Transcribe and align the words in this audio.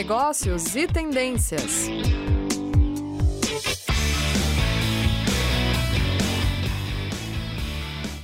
negócios 0.00 0.74
e 0.76 0.86
tendências. 0.86 1.86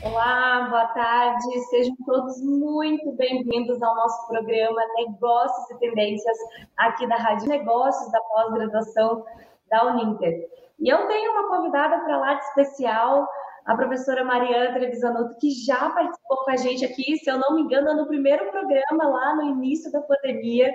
Olá, 0.03 0.69
boa 0.71 0.87
tarde. 0.87 1.61
Sejam 1.69 1.95
todos 2.07 2.41
muito 2.43 3.13
bem-vindos 3.17 3.83
ao 3.83 3.95
nosso 3.95 4.27
programa 4.27 4.81
Negócios 4.97 5.71
e 5.73 5.79
Tendências 5.79 6.39
aqui 6.79 7.07
da 7.07 7.17
Rádio 7.17 7.47
Negócios 7.47 8.11
da 8.11 8.21
pós-graduação 8.23 9.27
da 9.69 9.85
Uninter. 9.85 10.49
E 10.81 10.89
eu 10.89 11.07
tenho 11.07 11.33
uma 11.33 11.49
convidada 11.49 11.99
para 11.99 12.17
lá 12.17 12.35
de 12.37 12.45
especial, 12.47 13.29
a 13.67 13.75
professora 13.75 14.23
Mariana 14.23 14.73
Trevisanuto, 14.73 15.37
que 15.39 15.51
já 15.51 15.91
participou 15.91 16.37
com 16.45 16.51
a 16.53 16.57
gente 16.57 16.85
aqui, 16.85 17.17
se 17.19 17.29
eu 17.29 17.37
não 17.37 17.57
me 17.57 17.63
engano, 17.63 17.97
no 17.97 18.07
primeiro 18.07 18.49
programa 18.53 19.09
lá 19.09 19.35
no 19.35 19.43
início 19.43 19.91
da 19.91 20.01
pandemia. 20.01 20.73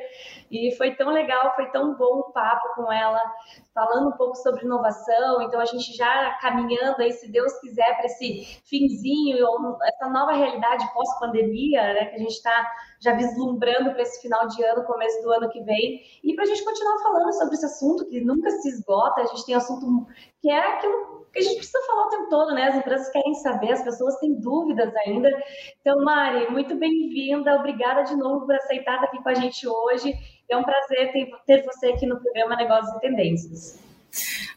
E 0.52 0.76
foi 0.76 0.94
tão 0.96 1.09
legal, 1.09 1.55
foi 1.55 1.72
tão 1.72 1.96
bom 1.96 2.20
o 2.20 2.32
papo 2.34 2.76
com 2.76 2.91
ela, 2.91 3.22
falando 3.73 4.09
um 4.09 4.18
pouco 4.18 4.35
sobre 4.35 4.66
inovação. 4.66 5.41
Então, 5.41 5.62
a 5.62 5.66
gente 5.66 5.96
já 5.96 6.38
caminhando 6.41 7.02
aí, 7.02 7.13
se 7.13 7.32
Deus 7.32 7.58
quiser, 7.62 7.96
para 7.96 8.08
esse 8.08 8.62
finzinho, 8.66 9.48
essa 9.85 10.10
nova 10.10 10.34
realidade 10.34 10.85
pós-pandemia, 10.94 11.94
né, 11.94 12.05
que 12.08 12.16
a 12.16 12.20
gente 12.20 12.34
está 12.34 12.71
já 12.99 13.13
vislumbrando 13.13 13.91
para 13.91 14.02
esse 14.02 14.21
final 14.21 14.48
de 14.49 14.62
ano, 14.66 14.84
começo 14.84 15.21
do 15.23 15.32
ano 15.32 15.49
que 15.49 15.62
vem, 15.63 16.02
e 16.21 16.35
para 16.35 16.44
a 16.44 16.48
gente 16.48 16.66
continuar 16.66 16.99
falando 16.99 17.32
sobre 17.34 17.55
esse 17.55 17.66
assunto 17.66 18.05
que 18.08 18.20
nunca 18.20 18.52
se 18.52 18.68
esgota. 18.68 19.21
A 19.21 19.26
gente 19.27 19.46
tem 19.46 19.55
assunto 19.55 20.05
que 20.41 20.52
é 20.52 20.73
aquilo 20.73 21.20
que 21.31 21.40
a 21.40 21.41
gente 21.41 21.58
precisa 21.58 21.80
falar 21.88 22.08
o 22.08 22.09
tempo 22.09 22.30
todo, 22.30 22.53
né? 22.53 22.67
As 22.67 22.76
empresas 22.76 23.09
querem 23.09 23.34
saber, 23.35 23.71
as 23.71 23.84
pessoas 23.84 24.17
têm 24.20 24.34
dúvidas 24.40 24.94
ainda. 25.05 25.30
Então, 25.80 26.04
Mari, 26.04 26.52
muito 26.52 26.76
bem-vinda, 26.76 27.55
obrigada 27.55 28.04
de 28.04 28.16
novo 28.16 28.45
por 28.45 28.55
aceitar 28.55 28.95
estar 28.95 29.05
aqui 29.05 29.23
com 29.23 29.30
a 29.30 29.34
gente 29.34 29.67
hoje. 29.67 30.13
É 30.49 30.57
um 30.57 30.63
prazer 30.63 31.12
ter, 31.13 31.31
ter 31.45 31.63
você 31.63 31.88
aqui 31.88 32.05
no 32.05 32.20
programa 32.20 32.55
Negócios 32.57 32.95
e 32.98 32.99
Tendências. 32.99 33.79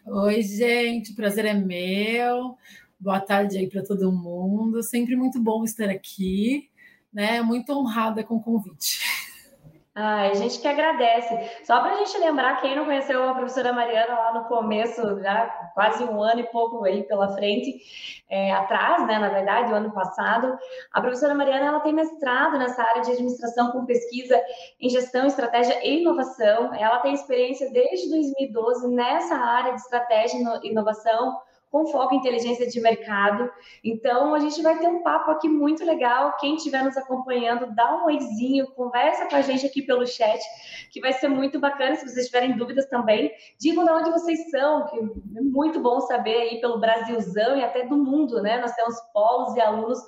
Oi, 0.06 0.42
gente, 0.42 1.12
o 1.12 1.16
prazer 1.16 1.44
é 1.44 1.54
meu. 1.54 2.56
Boa 2.98 3.20
tarde 3.20 3.58
aí 3.58 3.68
para 3.68 3.84
todo 3.84 4.10
mundo. 4.10 4.82
Sempre 4.82 5.14
muito 5.14 5.40
bom 5.40 5.62
estar 5.62 5.88
aqui, 5.88 6.68
né? 7.12 7.40
Muito 7.40 7.72
honrada 7.72 8.24
com 8.24 8.36
o 8.36 8.42
convite. 8.42 9.00
Ai, 9.96 10.34
gente 10.34 10.58
que 10.58 10.66
agradece. 10.66 11.38
Só 11.62 11.80
para 11.80 11.92
a 11.92 11.96
gente 11.98 12.18
lembrar, 12.18 12.60
quem 12.60 12.74
não 12.74 12.84
conheceu 12.84 13.22
a 13.28 13.34
professora 13.34 13.72
Mariana 13.72 14.12
lá 14.12 14.34
no 14.34 14.44
começo, 14.46 15.20
já 15.20 15.46
quase 15.72 16.02
um 16.02 16.20
ano 16.20 16.40
e 16.40 16.50
pouco 16.50 16.84
aí 16.84 17.04
pela 17.04 17.32
frente, 17.36 17.80
é, 18.28 18.50
atrás, 18.52 19.06
né, 19.06 19.20
na 19.20 19.28
verdade, 19.28 19.70
o 19.70 19.76
ano 19.76 19.92
passado, 19.92 20.58
a 20.92 21.00
professora 21.00 21.32
Mariana 21.32 21.66
ela 21.66 21.78
tem 21.78 21.92
mestrado 21.92 22.58
nessa 22.58 22.82
área 22.82 23.02
de 23.02 23.12
administração 23.12 23.70
com 23.70 23.86
pesquisa 23.86 24.36
em 24.80 24.88
gestão, 24.88 25.28
estratégia 25.28 25.78
e 25.86 26.00
inovação. 26.00 26.74
Ela 26.74 26.98
tem 26.98 27.14
experiência 27.14 27.70
desde 27.70 28.10
2012 28.10 28.88
nessa 28.88 29.36
área 29.36 29.74
de 29.74 29.80
estratégia 29.80 30.40
e 30.64 30.70
inovação 30.70 31.38
com 31.74 31.88
foco 31.88 32.14
em 32.14 32.18
inteligência 32.18 32.68
de 32.68 32.80
mercado. 32.80 33.50
Então, 33.82 34.32
a 34.32 34.38
gente 34.38 34.62
vai 34.62 34.78
ter 34.78 34.86
um 34.86 35.02
papo 35.02 35.32
aqui 35.32 35.48
muito 35.48 35.84
legal. 35.84 36.36
Quem 36.38 36.54
estiver 36.54 36.84
nos 36.84 36.96
acompanhando, 36.96 37.74
dá 37.74 37.96
um 37.96 38.04
oizinho, 38.04 38.70
conversa 38.76 39.26
com 39.26 39.34
a 39.34 39.40
gente 39.40 39.66
aqui 39.66 39.82
pelo 39.82 40.06
chat, 40.06 40.40
que 40.92 41.00
vai 41.00 41.12
ser 41.12 41.26
muito 41.26 41.58
bacana. 41.58 41.96
Se 41.96 42.08
vocês 42.08 42.26
tiverem 42.26 42.56
dúvidas 42.56 42.86
também, 42.86 43.32
digam 43.58 43.84
de 43.84 43.90
onde 43.90 44.10
vocês 44.12 44.52
são, 44.52 44.86
que 44.86 45.00
é 45.00 45.40
muito 45.40 45.80
bom 45.80 46.00
saber 46.02 46.36
aí 46.42 46.60
pelo 46.60 46.78
Brasilzão 46.78 47.56
e 47.56 47.64
até 47.64 47.84
do 47.84 47.96
mundo, 47.96 48.40
né? 48.40 48.60
Nós 48.60 48.72
temos 48.76 48.94
polos 49.12 49.56
e 49.56 49.60
alunos 49.60 49.98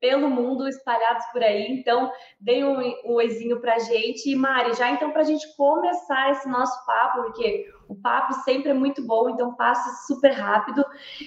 pelo 0.00 0.28
mundo 0.28 0.66
espalhados 0.66 1.24
por 1.26 1.40
aí. 1.40 1.68
Então, 1.70 2.10
dê 2.40 2.64
um, 2.64 2.80
um 3.04 3.12
oizinho 3.12 3.60
para 3.60 3.76
a 3.76 3.78
gente. 3.78 4.28
E 4.28 4.34
Mari, 4.34 4.74
já 4.74 4.90
então 4.90 5.12
para 5.12 5.20
a 5.20 5.24
gente 5.24 5.56
começar 5.56 6.32
esse 6.32 6.48
nosso 6.48 6.84
papo, 6.84 7.22
porque 7.22 7.70
o 7.92 7.94
papo 7.94 8.32
sempre 8.42 8.70
é 8.70 8.74
muito 8.74 9.06
bom, 9.06 9.28
então 9.28 9.54
passa 9.54 10.06
super 10.06 10.32
rápido. 10.32 10.84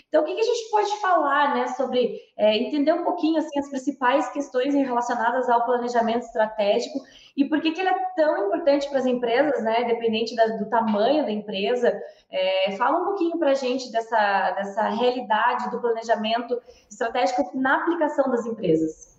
Então, 0.07 0.23
o 0.23 0.25
que, 0.25 0.33
que 0.33 0.41
a 0.41 0.43
gente 0.43 0.69
pode 0.71 0.99
falar, 0.99 1.53
né, 1.53 1.67
sobre 1.67 2.19
é, 2.35 2.57
entender 2.57 2.91
um 2.91 3.03
pouquinho 3.03 3.37
assim 3.37 3.59
as 3.59 3.69
principais 3.69 4.27
questões 4.29 4.73
relacionadas 4.73 5.47
ao 5.47 5.63
planejamento 5.63 6.23
estratégico 6.23 6.99
e 7.37 7.45
por 7.45 7.61
que, 7.61 7.71
que 7.71 7.79
ele 7.79 7.89
é 7.89 8.05
tão 8.15 8.47
importante 8.47 8.89
para 8.89 8.99
as 8.99 9.05
empresas, 9.05 9.63
né, 9.63 9.83
dependente 9.83 10.35
da, 10.35 10.45
do 10.57 10.67
tamanho 10.69 11.23
da 11.23 11.31
empresa. 11.31 11.93
É, 12.31 12.71
fala 12.77 13.01
um 13.01 13.05
pouquinho 13.05 13.37
para 13.37 13.51
a 13.51 13.55
gente 13.55 13.91
dessa, 13.91 14.51
dessa 14.51 14.89
realidade 14.89 15.69
do 15.69 15.79
planejamento 15.79 16.59
estratégico 16.89 17.51
na 17.53 17.81
aplicação 17.81 18.29
das 18.31 18.45
empresas. 18.45 19.15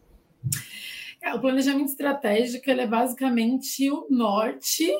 É, 1.22 1.34
o 1.34 1.40
planejamento 1.40 1.88
estratégico 1.88 2.70
é 2.70 2.86
basicamente 2.86 3.90
o 3.90 4.06
norte 4.10 4.92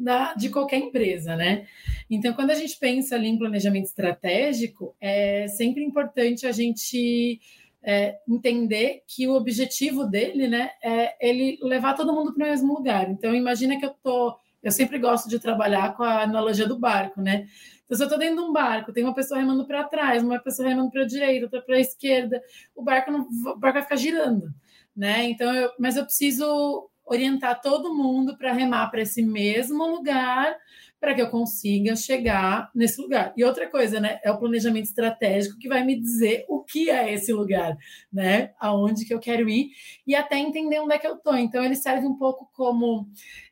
da, 0.00 0.34
de 0.34 0.48
qualquer 0.48 0.78
empresa, 0.78 1.36
né? 1.36 1.66
Então, 2.08 2.32
quando 2.32 2.50
a 2.50 2.54
gente 2.54 2.76
pensa 2.78 3.14
ali 3.14 3.28
em 3.28 3.38
planejamento 3.38 3.84
estratégico, 3.84 4.96
é 5.00 5.46
sempre 5.48 5.84
importante 5.84 6.46
a 6.46 6.52
gente 6.52 7.40
é, 7.82 8.18
entender 8.28 9.02
que 9.06 9.28
o 9.28 9.34
objetivo 9.34 10.04
dele, 10.04 10.48
né, 10.48 10.70
é 10.82 11.14
ele 11.20 11.58
levar 11.62 11.94
todo 11.94 12.14
mundo 12.14 12.32
para 12.32 12.44
o 12.44 12.48
mesmo 12.48 12.74
lugar. 12.74 13.10
Então, 13.10 13.34
imagina 13.34 13.78
que 13.78 13.86
eu 13.86 13.94
tô, 14.02 14.36
eu 14.62 14.72
sempre 14.72 14.98
gosto 14.98 15.28
de 15.28 15.38
trabalhar 15.38 15.94
com 15.96 16.02
a 16.02 16.22
analogia 16.22 16.66
do 16.66 16.78
barco, 16.78 17.20
né? 17.20 17.46
Então, 17.84 17.96
se 17.96 18.02
eu 18.02 18.06
estou 18.06 18.18
dentro 18.18 18.36
de 18.36 18.42
um 18.42 18.52
barco, 18.52 18.92
tem 18.92 19.04
uma 19.04 19.14
pessoa 19.14 19.38
remando 19.38 19.66
para 19.66 19.84
trás, 19.84 20.22
uma 20.22 20.38
pessoa 20.38 20.68
remando 20.68 20.90
para 20.90 21.02
a 21.02 21.06
direita, 21.06 21.46
outra 21.46 21.60
para 21.60 21.76
a 21.76 21.80
esquerda, 21.80 22.42
o 22.74 22.82
barco 22.82 23.10
não, 23.10 23.20
o 23.20 23.56
barco 23.56 23.74
vai 23.74 23.82
ficar 23.82 23.96
girando, 23.96 24.48
né? 24.96 25.28
Então, 25.28 25.52
eu, 25.54 25.70
mas 25.78 25.96
eu 25.96 26.04
preciso 26.04 26.88
orientar 27.10 27.60
todo 27.60 27.94
mundo 27.94 28.36
para 28.38 28.52
remar 28.52 28.88
para 28.88 29.02
esse 29.02 29.22
mesmo 29.22 29.84
lugar 29.86 30.56
para 31.00 31.14
que 31.14 31.22
eu 31.22 31.30
consiga 31.30 31.96
chegar 31.96 32.70
nesse 32.74 33.00
lugar. 33.00 33.32
E 33.34 33.42
outra 33.42 33.66
coisa, 33.68 33.98
né, 33.98 34.20
é 34.22 34.30
o 34.30 34.38
planejamento 34.38 34.84
estratégico 34.84 35.58
que 35.58 35.66
vai 35.66 35.82
me 35.82 35.98
dizer 35.98 36.44
o 36.46 36.62
que 36.62 36.90
é 36.90 37.12
esse 37.12 37.32
lugar, 37.32 37.76
né, 38.12 38.52
aonde 38.60 39.06
que 39.06 39.14
eu 39.14 39.18
quero 39.18 39.48
ir 39.48 39.70
e 40.06 40.14
até 40.14 40.38
entender 40.38 40.78
onde 40.78 40.94
é 40.94 40.98
que 40.98 41.06
eu 41.06 41.14
estou. 41.14 41.36
Então 41.36 41.64
ele 41.64 41.74
serve 41.74 42.06
um 42.06 42.16
pouco 42.16 42.50
como 42.52 43.08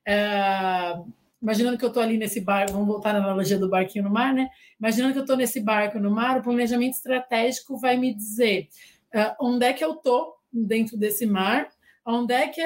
é, 0.06 0.94
imaginando 1.40 1.78
que 1.78 1.84
eu 1.84 1.88
estou 1.88 2.02
ali 2.02 2.18
nesse 2.18 2.40
barco, 2.40 2.72
vamos 2.72 2.86
voltar 2.86 3.14
na 3.14 3.20
analogia 3.20 3.58
do 3.58 3.70
barquinho 3.70 4.04
no 4.04 4.10
mar, 4.10 4.34
né? 4.34 4.50
Imaginando 4.78 5.14
que 5.14 5.18
eu 5.18 5.24
estou 5.24 5.36
nesse 5.36 5.60
barco 5.60 5.98
no 5.98 6.10
mar, 6.10 6.38
o 6.38 6.42
planejamento 6.42 6.94
estratégico 6.94 7.78
vai 7.78 7.96
me 7.96 8.14
dizer 8.14 8.68
uh, 9.14 9.34
onde 9.40 9.64
é 9.64 9.72
que 9.72 9.84
eu 9.84 9.92
estou 9.92 10.34
dentro 10.52 10.98
desse 10.98 11.24
mar, 11.24 11.68
onde 12.08 12.32
é 12.32 12.48
que 12.48 12.62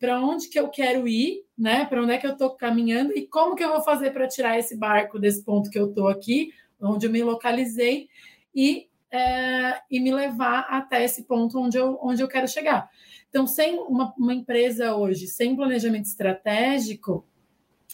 para 0.00 0.20
onde 0.20 0.48
que 0.48 0.58
eu 0.58 0.68
quero 0.68 1.06
ir, 1.06 1.44
né? 1.56 1.84
Para 1.84 2.02
onde 2.02 2.12
é 2.12 2.18
que 2.18 2.26
eu 2.26 2.32
estou 2.32 2.50
caminhando 2.50 3.12
e 3.12 3.26
como 3.26 3.54
que 3.54 3.62
eu 3.62 3.72
vou 3.72 3.82
fazer 3.82 4.12
para 4.12 4.26
tirar 4.26 4.58
esse 4.58 4.76
barco 4.76 5.18
desse 5.18 5.44
ponto 5.44 5.70
que 5.70 5.78
eu 5.78 5.88
estou 5.88 6.08
aqui, 6.08 6.52
onde 6.80 7.06
eu 7.06 7.10
me 7.10 7.22
localizei 7.22 8.08
e 8.54 8.88
é, 9.10 9.80
e 9.90 10.00
me 10.00 10.12
levar 10.12 10.66
até 10.68 11.04
esse 11.04 11.24
ponto 11.24 11.58
onde 11.58 11.78
eu, 11.78 11.98
onde 12.02 12.22
eu 12.22 12.28
quero 12.28 12.46
chegar. 12.46 12.88
Então, 13.28 13.46
sem 13.46 13.78
uma, 13.78 14.14
uma 14.18 14.34
empresa 14.34 14.94
hoje, 14.94 15.26
sem 15.26 15.56
planejamento 15.56 16.06
estratégico, 16.06 17.26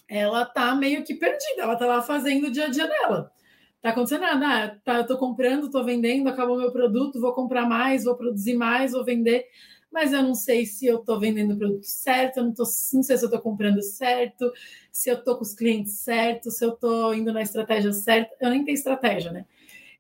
ela 0.08 0.42
está 0.42 0.74
meio 0.74 1.04
que 1.04 1.14
perdida, 1.14 1.62
ela 1.62 1.74
está 1.74 1.86
lá 1.86 2.02
fazendo 2.02 2.48
o 2.48 2.50
dia 2.50 2.66
a 2.66 2.68
dia 2.68 2.86
dela. 2.86 3.32
Tá 3.80 3.90
acontecendo 3.90 4.22
nada, 4.22 4.64
ah, 4.64 4.80
tá, 4.84 4.94
eu 4.98 5.06
tô 5.06 5.18
comprando, 5.18 5.70
tô 5.70 5.84
vendendo, 5.84 6.28
acabou 6.28 6.56
meu 6.56 6.72
produto, 6.72 7.20
vou 7.20 7.32
comprar 7.32 7.68
mais, 7.68 8.04
vou 8.04 8.16
produzir 8.16 8.54
mais, 8.54 8.92
vou 8.92 9.04
vender 9.04 9.46
mas 9.94 10.12
eu 10.12 10.24
não 10.24 10.34
sei 10.34 10.66
se 10.66 10.86
eu 10.86 10.98
estou 10.98 11.20
vendendo 11.20 11.54
o 11.54 11.56
produto 11.56 11.84
certo, 11.84 12.38
eu 12.38 12.44
não, 12.46 12.52
tô, 12.52 12.64
não 12.64 13.02
sei 13.04 13.16
se 13.16 13.24
eu 13.24 13.28
estou 13.28 13.40
comprando 13.40 13.80
certo, 13.80 14.52
se 14.90 15.08
eu 15.08 15.14
estou 15.14 15.36
com 15.36 15.42
os 15.42 15.54
clientes 15.54 15.92
certos, 15.98 16.56
se 16.58 16.64
eu 16.64 16.70
estou 16.70 17.14
indo 17.14 17.32
na 17.32 17.40
estratégia 17.40 17.92
certa. 17.92 18.34
Eu 18.40 18.50
nem 18.50 18.64
tenho 18.64 18.74
estratégia, 18.74 19.30
né? 19.30 19.46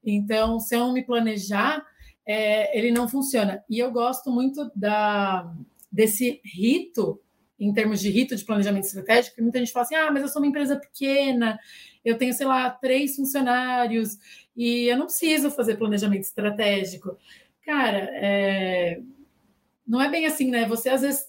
Então, 0.04 0.58
se 0.58 0.74
eu 0.74 0.80
não 0.80 0.92
me 0.92 1.04
planejar, 1.04 1.80
é, 2.26 2.76
ele 2.76 2.90
não 2.90 3.08
funciona. 3.08 3.62
E 3.70 3.78
eu 3.78 3.92
gosto 3.92 4.32
muito 4.32 4.68
da, 4.74 5.54
desse 5.92 6.40
rito, 6.44 7.20
em 7.58 7.72
termos 7.72 8.00
de 8.00 8.10
rito 8.10 8.34
de 8.34 8.44
planejamento 8.44 8.86
estratégico, 8.86 9.36
que 9.36 9.42
muita 9.42 9.60
gente 9.60 9.70
fala 9.70 9.86
assim: 9.86 9.94
ah, 9.94 10.10
mas 10.10 10.22
eu 10.22 10.28
sou 10.28 10.42
uma 10.42 10.48
empresa 10.48 10.74
pequena, 10.74 11.56
eu 12.04 12.18
tenho, 12.18 12.34
sei 12.34 12.46
lá, 12.46 12.68
três 12.68 13.14
funcionários 13.14 14.18
e 14.56 14.86
eu 14.88 14.98
não 14.98 15.06
preciso 15.06 15.52
fazer 15.52 15.76
planejamento 15.76 16.24
estratégico. 16.24 17.16
Cara, 17.64 18.10
é, 18.12 19.00
não 19.86 20.00
é 20.00 20.10
bem 20.10 20.26
assim, 20.26 20.50
né? 20.50 20.66
Você 20.66 20.88
às 20.88 21.02
vezes, 21.02 21.24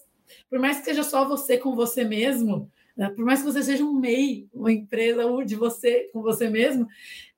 por 0.48 0.58
mais 0.58 0.78
que 0.78 0.84
seja 0.84 1.02
só 1.02 1.26
você 1.26 1.58
com 1.58 1.74
você 1.74 2.04
mesmo, 2.04 2.70
né? 2.96 3.10
por 3.10 3.24
mais 3.24 3.40
que 3.40 3.46
você 3.46 3.62
seja 3.62 3.84
um 3.84 3.92
MEI, 3.92 4.48
uma 4.52 4.72
empresa 4.72 5.22
de 5.44 5.56
você 5.56 6.08
com 6.12 6.22
você 6.22 6.48
mesmo, 6.48 6.86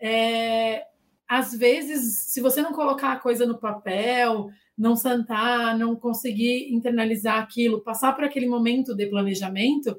é, 0.00 0.84
às 1.28 1.54
vezes, 1.54 2.32
se 2.32 2.40
você 2.40 2.62
não 2.62 2.72
colocar 2.72 3.12
a 3.12 3.18
coisa 3.18 3.44
no 3.44 3.58
papel, 3.58 4.50
não 4.76 4.96
sentar, 4.96 5.76
não 5.76 5.94
conseguir 5.96 6.72
internalizar 6.72 7.42
aquilo, 7.42 7.80
passar 7.82 8.14
por 8.14 8.24
aquele 8.24 8.46
momento 8.46 8.94
de 8.94 9.06
planejamento, 9.06 9.98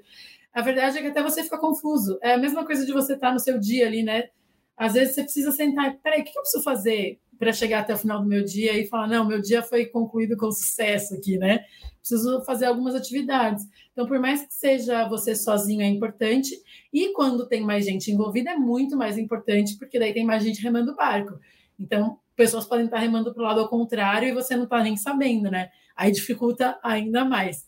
a 0.54 0.62
verdade 0.62 0.98
é 0.98 1.02
que 1.02 1.08
até 1.08 1.22
você 1.22 1.44
fica 1.44 1.58
confuso. 1.60 2.18
É 2.24 2.34
a 2.34 2.38
mesma 2.38 2.66
coisa 2.66 2.86
de 2.86 2.92
você 2.92 3.14
estar 3.14 3.32
no 3.32 3.40
seu 3.40 3.60
dia 3.60 3.86
ali, 3.86 4.02
né? 4.02 4.30
Às 4.76 4.94
vezes 4.94 5.14
você 5.14 5.24
precisa 5.24 5.52
sentar 5.52 5.96
peraí, 6.02 6.22
o 6.22 6.24
que 6.24 6.30
eu 6.30 6.42
preciso 6.42 6.64
fazer? 6.64 7.20
Para 7.40 7.54
chegar 7.54 7.80
até 7.80 7.94
o 7.94 7.98
final 7.98 8.22
do 8.22 8.28
meu 8.28 8.44
dia 8.44 8.78
e 8.78 8.86
falar, 8.86 9.08
não, 9.08 9.26
meu 9.26 9.42
dia 9.42 9.64
foi 9.64 9.86
concluído 9.86 10.36
com 10.36 10.52
sucesso 10.52 11.16
aqui, 11.16 11.38
né? 11.38 11.64
Preciso 12.00 12.44
fazer 12.44 12.66
algumas 12.66 12.94
atividades. 12.94 13.66
Então, 13.94 14.06
por 14.06 14.20
mais 14.20 14.46
que 14.46 14.54
seja 14.54 15.08
você 15.08 15.34
sozinho, 15.34 15.82
é 15.82 15.88
importante. 15.88 16.54
E 16.92 17.14
quando 17.14 17.48
tem 17.48 17.62
mais 17.62 17.86
gente 17.86 18.12
envolvida, 18.12 18.52
é 18.52 18.56
muito 18.58 18.98
mais 18.98 19.18
importante, 19.18 19.78
porque 19.78 19.98
daí 19.98 20.14
tem 20.14 20.26
mais 20.26 20.44
gente 20.44 20.62
remando 20.62 20.92
o 20.92 20.96
barco. 20.96 21.40
Então, 21.80 22.20
pessoas 22.36 22.66
podem 22.66 22.86
estar 22.86 23.00
remando 23.00 23.34
para 23.34 23.42
o 23.42 23.46
lado 23.46 23.62
ao 23.62 23.70
contrário 23.70 24.28
e 24.28 24.34
você 24.34 24.58
não 24.58 24.66
está 24.66 24.84
nem 24.84 24.98
sabendo, 24.98 25.50
né? 25.50 25.70
Aí 25.96 26.12
dificulta 26.12 26.78
ainda 26.84 27.24
mais. 27.24 27.66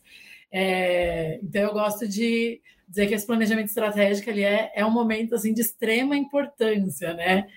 É, 0.52 1.40
então, 1.42 1.62
eu 1.62 1.72
gosto 1.72 2.06
de 2.06 2.62
dizer 2.90 3.08
que 3.08 3.14
esse 3.14 3.26
planejamento 3.26 3.68
estratégico 3.68 4.30
ele 4.30 4.44
é, 4.44 4.70
é 4.76 4.86
um 4.86 4.92
momento 4.92 5.34
assim, 5.34 5.54
de 5.54 5.62
extrema 5.62 6.18
importância, 6.18 7.14
né? 7.14 7.48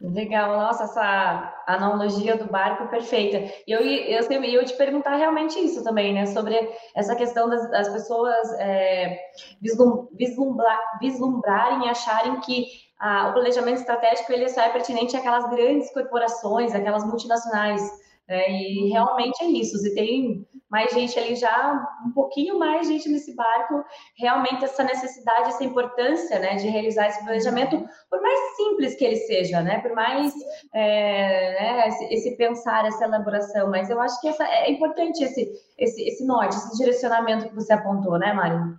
Legal, 0.00 0.56
nossa, 0.56 0.84
essa 0.84 1.54
analogia 1.66 2.36
do 2.36 2.44
barco 2.46 2.86
perfeita. 2.88 3.52
E 3.66 3.72
eu, 3.72 3.80
eu, 3.80 4.20
eu, 4.30 4.44
eu 4.44 4.64
te 4.64 4.74
perguntar 4.74 5.16
realmente 5.16 5.58
isso 5.58 5.82
também, 5.82 6.14
né? 6.14 6.26
Sobre 6.26 6.56
essa 6.94 7.16
questão 7.16 7.48
das, 7.48 7.68
das 7.68 7.88
pessoas 7.88 8.52
é, 8.60 9.18
vislumbrar, 9.60 10.78
vislumbrarem 11.00 11.90
acharem 11.90 12.38
que 12.40 12.66
ah, 13.00 13.28
o 13.28 13.32
planejamento 13.32 13.78
estratégico 13.78 14.32
ele 14.32 14.48
só 14.48 14.62
é 14.62 14.68
pertinente 14.70 15.16
àquelas 15.16 15.48
grandes 15.50 15.92
corporações, 15.92 16.74
aquelas 16.74 17.04
multinacionais. 17.04 17.82
É, 18.28 18.52
e 18.52 18.90
realmente 18.90 19.42
é 19.42 19.46
isso. 19.46 19.78
Se 19.78 19.94
tem 19.94 20.46
mais 20.70 20.92
gente 20.92 21.18
ali 21.18 21.34
já, 21.34 21.88
um 22.06 22.10
pouquinho 22.12 22.58
mais 22.58 22.86
gente 22.86 23.08
nesse 23.08 23.34
barco, 23.34 23.82
realmente 24.18 24.62
essa 24.62 24.84
necessidade, 24.84 25.48
essa 25.48 25.64
importância, 25.64 26.38
né, 26.38 26.56
de 26.56 26.68
realizar 26.68 27.08
esse 27.08 27.24
planejamento, 27.24 27.88
por 28.10 28.20
mais 28.20 28.38
simples 28.56 28.94
que 28.94 29.04
ele 29.04 29.16
seja, 29.16 29.62
né, 29.62 29.80
por 29.80 29.94
mais 29.94 30.34
é, 30.74 31.88
né, 31.88 31.88
esse, 32.10 32.36
pensar, 32.36 32.84
essa 32.84 33.04
elaboração. 33.04 33.70
Mas 33.70 33.88
eu 33.88 33.98
acho 33.98 34.20
que 34.20 34.28
essa, 34.28 34.44
é 34.44 34.70
importante 34.70 35.24
esse, 35.24 35.50
esse, 35.78 36.02
esse 36.02 36.26
norte, 36.26 36.54
esse 36.54 36.76
direcionamento 36.76 37.48
que 37.48 37.54
você 37.54 37.72
apontou, 37.72 38.18
né, 38.18 38.34
Mari? 38.34 38.76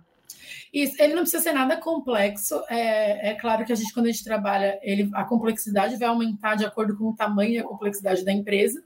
Isso, 0.72 1.02
ele 1.02 1.14
não 1.14 1.22
precisa 1.22 1.42
ser 1.42 1.52
nada 1.52 1.76
complexo. 1.76 2.62
É, 2.68 3.30
é 3.30 3.34
claro 3.34 3.64
que 3.64 3.72
a 3.72 3.74
gente, 3.74 3.92
quando 3.92 4.06
a 4.06 4.12
gente 4.12 4.22
trabalha, 4.22 4.78
ele, 4.82 5.10
a 5.14 5.24
complexidade 5.24 5.96
vai 5.96 6.06
aumentar 6.06 6.54
de 6.54 6.64
acordo 6.64 6.96
com 6.96 7.06
o 7.06 7.16
tamanho 7.16 7.50
e 7.54 7.58
a 7.58 7.64
complexidade 7.64 8.24
da 8.24 8.30
empresa. 8.30 8.80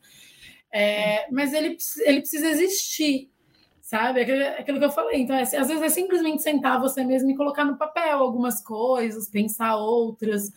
É, 0.77 1.31
mas 1.31 1.53
ele, 1.53 1.77
ele 2.05 2.19
precisa 2.19 2.49
existir, 2.49 3.31
sabe? 3.81 4.23
Aquilo, 4.23 4.81
que 4.81 4.85
eu 4.85 4.91
falei. 4.91 5.21
Então, 5.21 5.37
é, 5.37 5.43
às 5.43 5.69
vezes 5.69 5.81
é 5.81 5.89
simplesmente 5.89 6.43
sentar 6.43 6.81
você 6.81 7.05
mesmo 7.05 7.31
e 7.31 7.37
colocar 7.37 7.65
no 7.65 7.79
papel 7.79 8.19
algumas 8.19 8.61
coisas, 8.61 9.29
pensar 9.29 9.77
outras, 9.77 10.51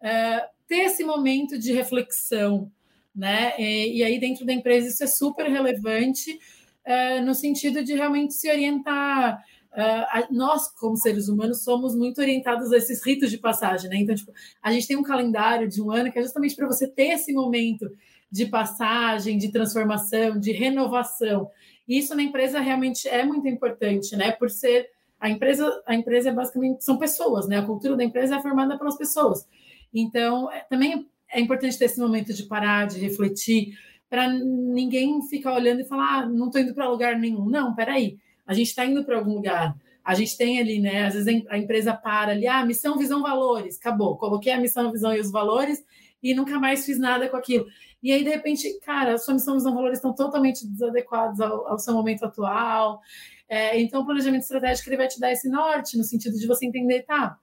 é, 0.00 0.48
ter 0.68 0.82
esse 0.82 1.02
momento 1.02 1.58
de 1.58 1.72
reflexão, 1.72 2.70
né? 3.12 3.54
E, 3.58 3.98
e, 3.98 4.04
aí, 4.04 4.20
dentro 4.20 4.46
da 4.46 4.52
empresa, 4.52 4.86
isso 4.86 5.02
é 5.02 5.08
super 5.08 5.50
relevante 5.50 6.38
é, 6.84 7.20
no 7.20 7.34
sentido 7.34 7.82
de 7.82 7.92
realmente 7.92 8.34
se 8.34 8.48
orientar. 8.48 9.42
Uh, 9.72 10.34
nós, 10.34 10.68
como 10.68 10.96
seres 10.96 11.28
humanos, 11.28 11.62
somos 11.62 11.94
muito 11.94 12.18
orientados 12.18 12.72
a 12.72 12.78
esses 12.78 13.04
ritos 13.04 13.30
de 13.30 13.36
passagem, 13.36 13.90
né? 13.90 13.96
Então, 13.96 14.14
tipo, 14.14 14.32
a 14.62 14.72
gente 14.72 14.86
tem 14.86 14.96
um 14.96 15.02
calendário 15.02 15.68
de 15.68 15.82
um 15.82 15.90
ano 15.90 16.10
que 16.10 16.18
é 16.18 16.22
justamente 16.22 16.56
para 16.56 16.66
você 16.66 16.88
ter 16.88 17.08
esse 17.08 17.30
momento 17.32 17.90
de 18.36 18.46
passagem, 18.46 19.38
de 19.38 19.50
transformação, 19.50 20.38
de 20.38 20.52
renovação. 20.52 21.50
Isso 21.88 22.14
na 22.14 22.22
empresa 22.22 22.60
realmente 22.60 23.08
é 23.08 23.24
muito 23.24 23.48
importante, 23.48 24.14
né? 24.16 24.32
Por 24.32 24.50
ser 24.50 24.88
a 25.18 25.30
empresa, 25.30 25.82
a 25.86 25.94
empresa 25.94 26.28
é 26.28 26.32
basicamente 26.32 26.84
são 26.84 26.98
pessoas, 26.98 27.48
né? 27.48 27.58
A 27.58 27.62
cultura 27.62 27.96
da 27.96 28.04
empresa 28.04 28.36
é 28.36 28.42
formada 28.42 28.76
pelas 28.76 28.96
pessoas. 28.96 29.46
Então, 29.92 30.50
é, 30.52 30.60
também 30.60 31.08
é 31.30 31.40
importante 31.40 31.78
ter 31.78 31.86
esse 31.86 31.98
momento 31.98 32.32
de 32.32 32.42
parar, 32.44 32.86
de 32.86 32.98
refletir, 32.98 33.76
para 34.08 34.28
ninguém 34.28 35.20
ficar 35.22 35.54
olhando 35.54 35.80
e 35.80 35.84
falar, 35.84 36.22
ah, 36.22 36.26
não 36.26 36.46
estou 36.46 36.60
indo 36.60 36.74
para 36.74 36.88
lugar 36.88 37.18
nenhum. 37.18 37.46
Não, 37.46 37.74
peraí, 37.74 38.18
a 38.46 38.54
gente 38.54 38.68
está 38.68 38.84
indo 38.84 39.04
para 39.04 39.16
algum 39.16 39.34
lugar. 39.34 39.76
A 40.04 40.14
gente 40.14 40.36
tem 40.36 40.60
ali, 40.60 40.78
né? 40.78 41.06
Às 41.06 41.14
vezes 41.14 41.44
a 41.48 41.58
empresa 41.58 41.92
para 41.92 42.32
ali, 42.32 42.46
ah, 42.46 42.64
missão, 42.64 42.96
visão, 42.96 43.22
valores, 43.22 43.78
acabou. 43.78 44.16
Coloquei 44.16 44.52
a 44.52 44.60
missão, 44.60 44.88
a 44.88 44.92
visão 44.92 45.12
e 45.14 45.20
os 45.20 45.30
valores 45.32 45.84
e 46.30 46.34
nunca 46.34 46.58
mais 46.58 46.84
fiz 46.84 46.98
nada 46.98 47.28
com 47.28 47.36
aquilo. 47.36 47.66
E 48.02 48.12
aí, 48.12 48.22
de 48.22 48.30
repente, 48.30 48.78
cara, 48.80 49.14
as 49.14 49.24
suas 49.24 49.36
missões 49.36 49.62
e 49.62 49.64
valores 49.64 49.98
estão 49.98 50.14
totalmente 50.14 50.66
desadequados 50.66 51.40
ao, 51.40 51.68
ao 51.68 51.78
seu 51.78 51.94
momento 51.94 52.24
atual. 52.24 53.00
É, 53.48 53.80
então, 53.80 54.02
o 54.02 54.04
planejamento 54.04 54.42
estratégico 54.42 54.88
ele 54.88 54.96
vai 54.96 55.08
te 55.08 55.20
dar 55.20 55.32
esse 55.32 55.48
norte, 55.48 55.96
no 55.96 56.04
sentido 56.04 56.36
de 56.36 56.46
você 56.46 56.66
entender, 56.66 57.02
tá, 57.02 57.38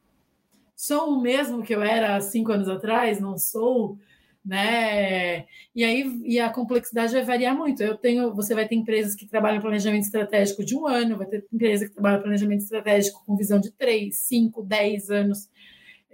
sou 0.75 1.09
o 1.09 1.21
mesmo 1.21 1.63
que 1.63 1.73
eu 1.73 1.81
era 1.81 2.15
há 2.15 2.21
cinco 2.21 2.51
anos 2.51 2.67
atrás, 2.67 3.19
não 3.19 3.37
sou, 3.37 3.97
né? 4.45 5.45
E 5.73 5.83
aí 5.83 6.21
e 6.25 6.39
a 6.39 6.49
complexidade 6.49 7.13
vai 7.13 7.23
variar 7.23 7.55
muito. 7.55 7.81
Eu 7.81 7.97
tenho, 7.97 8.33
você 8.35 8.53
vai 8.53 8.67
ter 8.67 8.75
empresas 8.75 9.15
que 9.15 9.25
trabalham 9.25 9.61
planejamento 9.61 10.03
estratégico 10.03 10.65
de 10.65 10.75
um 10.75 10.85
ano, 10.85 11.17
vai 11.17 11.27
ter 11.27 11.45
empresa 11.53 11.85
que 11.85 11.93
trabalha 11.93 12.21
planejamento 12.21 12.61
estratégico 12.61 13.23
com 13.25 13.37
visão 13.37 13.59
de 13.59 13.71
três, 13.71 14.17
cinco, 14.17 14.61
dez 14.61 15.09
anos. 15.09 15.49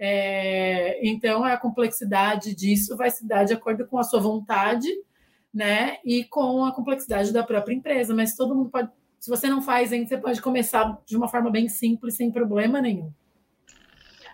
É, 0.02 0.98
então, 1.06 1.44
a 1.44 1.58
complexidade 1.58 2.54
disso 2.54 2.96
vai 2.96 3.10
se 3.10 3.26
dar 3.26 3.44
de 3.44 3.52
acordo 3.52 3.86
com 3.86 3.98
a 3.98 4.02
sua 4.02 4.18
vontade, 4.18 4.88
né? 5.52 5.98
E 6.02 6.24
com 6.24 6.64
a 6.64 6.72
complexidade 6.72 7.30
da 7.34 7.42
própria 7.42 7.74
empresa. 7.74 8.14
Mas 8.14 8.34
todo 8.34 8.54
mundo 8.54 8.70
pode, 8.70 8.88
se 9.18 9.28
você 9.28 9.46
não 9.46 9.60
faz 9.60 9.92
ainda, 9.92 10.08
você 10.08 10.16
pode 10.16 10.40
começar 10.40 10.98
de 11.04 11.18
uma 11.18 11.28
forma 11.28 11.50
bem 11.50 11.68
simples, 11.68 12.16
sem 12.16 12.32
problema 12.32 12.80
nenhum. 12.80 13.12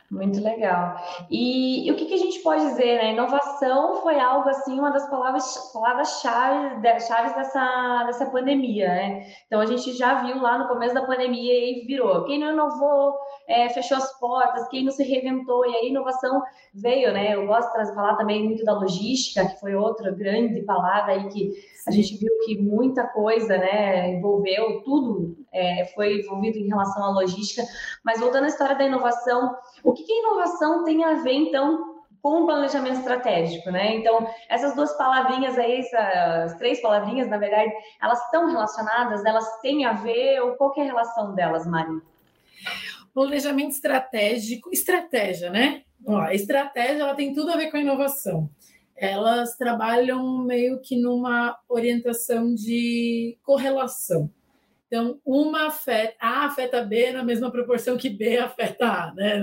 Muito 0.08 0.40
legal. 0.40 0.94
E, 1.28 1.88
e, 1.88 1.90
o 1.90 1.96
que, 1.96 2.06
que, 2.06 2.14
a 2.14 2.18
gente 2.18 2.38
pode 2.38 2.62
dizer, 2.62 2.96
né? 2.96 3.12
Inovação 3.12 3.96
foi 4.02 4.20
algo 4.20 4.48
assim, 4.48 4.78
uma 4.78 4.90
das 4.90 5.10
palavras 5.10 5.72
palavras-chave 5.72 6.80
de, 6.80 7.00
chaves 7.00 7.34
dessa, 7.34 8.04
dessa 8.06 8.26
pandemia, 8.26 8.86
né? 8.86 9.26
Então 9.46 9.60
a 9.60 9.66
gente 9.66 9.92
já 9.94 10.22
viu 10.22 10.40
lá 10.40 10.58
no 10.58 10.68
começo 10.68 10.94
da 10.94 11.04
pandemia 11.04 11.52
e 11.52 11.84
virou. 11.86 12.24
Quem 12.24 12.38
não 12.38 12.52
inovou, 12.52 13.14
é, 13.48 13.68
fechou 13.68 13.96
as 13.96 14.16
portas, 14.20 14.68
quem 14.68 14.84
não 14.84 14.92
se 14.92 15.02
reinventou, 15.02 15.66
e 15.66 15.74
aí 15.74 15.86
a 15.86 15.90
inovação 15.90 16.40
veio, 16.72 17.12
né? 17.12 17.34
Eu 17.34 17.44
gosto 17.44 17.76
de 17.76 17.94
falar 17.94 18.14
também 18.16 18.44
muito 18.44 18.64
da 18.64 18.78
logística, 18.78 19.44
que 19.44 19.58
foi 19.58 19.74
outra 19.74 20.12
grande 20.12 20.62
palavra 20.62 21.14
aí 21.14 21.28
que 21.28 21.50
a 21.86 21.90
gente 21.90 22.16
viu 22.16 22.32
que 22.44 22.62
muita 22.62 23.06
coisa, 23.08 23.56
né, 23.58 24.14
envolveu, 24.14 24.82
tudo 24.84 25.36
é, 25.56 25.86
foi 25.94 26.20
envolvido 26.20 26.58
em 26.58 26.68
relação 26.68 27.04
à 27.04 27.10
logística. 27.10 27.62
Mas 28.04 28.20
voltando 28.20 28.44
à 28.44 28.48
história 28.48 28.76
da 28.76 28.84
inovação, 28.84 29.56
o 29.82 29.92
que, 29.92 30.04
que 30.04 30.12
a 30.12 30.18
inovação 30.18 30.84
tem 30.84 31.04
a 31.04 31.14
ver, 31.14 31.32
então, 31.32 31.96
com 32.22 32.42
o 32.42 32.46
planejamento 32.46 32.98
estratégico, 32.98 33.70
né? 33.70 33.96
Então, 33.96 34.26
essas 34.48 34.74
duas 34.74 34.92
palavrinhas 34.96 35.58
aí, 35.58 35.80
essas 35.80 36.58
três 36.58 36.80
palavrinhas, 36.80 37.28
na 37.28 37.38
verdade, 37.38 37.72
elas 38.02 38.22
estão 38.24 38.46
relacionadas, 38.46 39.24
elas 39.24 39.60
têm 39.60 39.84
a 39.84 39.92
ver, 39.92 40.40
ou 40.40 40.56
qual 40.56 40.74
é 40.76 40.82
a 40.82 40.84
relação 40.84 41.34
delas, 41.34 41.66
Mari? 41.66 42.00
Planejamento 43.14 43.70
estratégico, 43.70 44.70
estratégia, 44.72 45.50
né? 45.50 45.82
Ó, 46.06 46.18
a 46.18 46.34
estratégia 46.34 47.02
ela 47.02 47.14
tem 47.14 47.32
tudo 47.32 47.50
a 47.50 47.56
ver 47.56 47.70
com 47.70 47.76
a 47.76 47.80
inovação 47.80 48.50
elas 48.96 49.56
trabalham 49.56 50.38
meio 50.38 50.80
que 50.80 50.96
numa 51.00 51.56
orientação 51.68 52.54
de 52.54 53.36
correlação. 53.42 54.30
Então, 54.86 55.20
uma 55.24 55.66
afeta, 55.66 56.14
A 56.20 56.46
afeta 56.46 56.82
B 56.82 57.12
na 57.12 57.24
mesma 57.24 57.50
proporção 57.50 57.96
que 57.96 58.08
B 58.08 58.38
afeta 58.38 58.86
A, 58.86 59.14
né? 59.14 59.40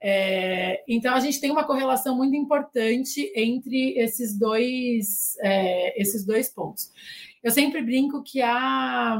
É, 0.00 0.84
então, 0.86 1.14
a 1.14 1.20
gente 1.20 1.40
tem 1.40 1.50
uma 1.50 1.64
correlação 1.64 2.16
muito 2.16 2.36
importante 2.36 3.32
entre 3.34 3.98
esses 3.98 4.38
dois, 4.38 5.36
é, 5.40 6.00
esses 6.00 6.24
dois 6.24 6.48
pontos. 6.48 6.92
Eu 7.42 7.50
sempre 7.50 7.82
brinco 7.82 8.22
que 8.22 8.42
a, 8.42 9.18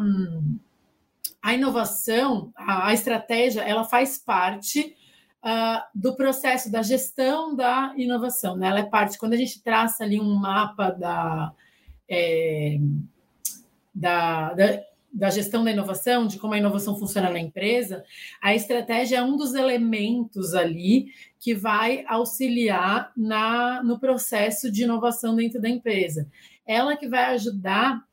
a 1.43 1.55
inovação, 1.55 2.53
a, 2.55 2.89
a 2.89 2.95
estratégia, 2.95 3.63
ela 3.63 3.85
faz 3.85 4.19
parte 4.19 4.97
uh, 5.45 5.83
do 5.95 6.15
processo 6.17 6.71
da 6.71 6.83
gestão 6.83 7.55
da 7.55 7.95
inovação. 7.97 8.57
Né? 8.57 8.69
Ela 8.69 8.81
é 8.81 8.85
parte, 8.85 9.19
quando 9.19 9.35
a 9.35 9.37
gente 9.37 9.63
traça 9.63 10.05
ali 10.05 10.21
um 10.21 10.35
mapa 10.35 10.91
da, 10.91 11.53
é, 12.09 12.79
da, 13.97 14.53
da, 14.53 14.83
da 15.11 15.31
gestão 15.31 15.65
da 15.65 15.71
inovação, 15.71 16.27
de 16.27 16.39
como 16.39 16.53
a 16.53 16.59
inovação 16.59 16.99
funciona 16.99 17.31
na 17.31 17.41
empresa, 17.41 18.05
a 18.43 18.55
estratégia 18.55 19.17
é 19.17 19.23
um 19.23 19.37
dos 19.37 19.55
elementos 19.55 20.55
ali 20.55 21.07
que 21.41 21.55
vai 21.55 22.05
auxiliar 22.07 23.11
na, 23.17 23.83
no 23.83 23.99
processo 23.99 24.71
de 24.71 24.85
inovação 24.85 25.35
dentro 25.35 25.61
da 25.61 25.69
empresa. 25.69 26.29
Ela 26.67 26.97
que 26.97 27.09
vai 27.09 27.25
ajudar 27.35 28.05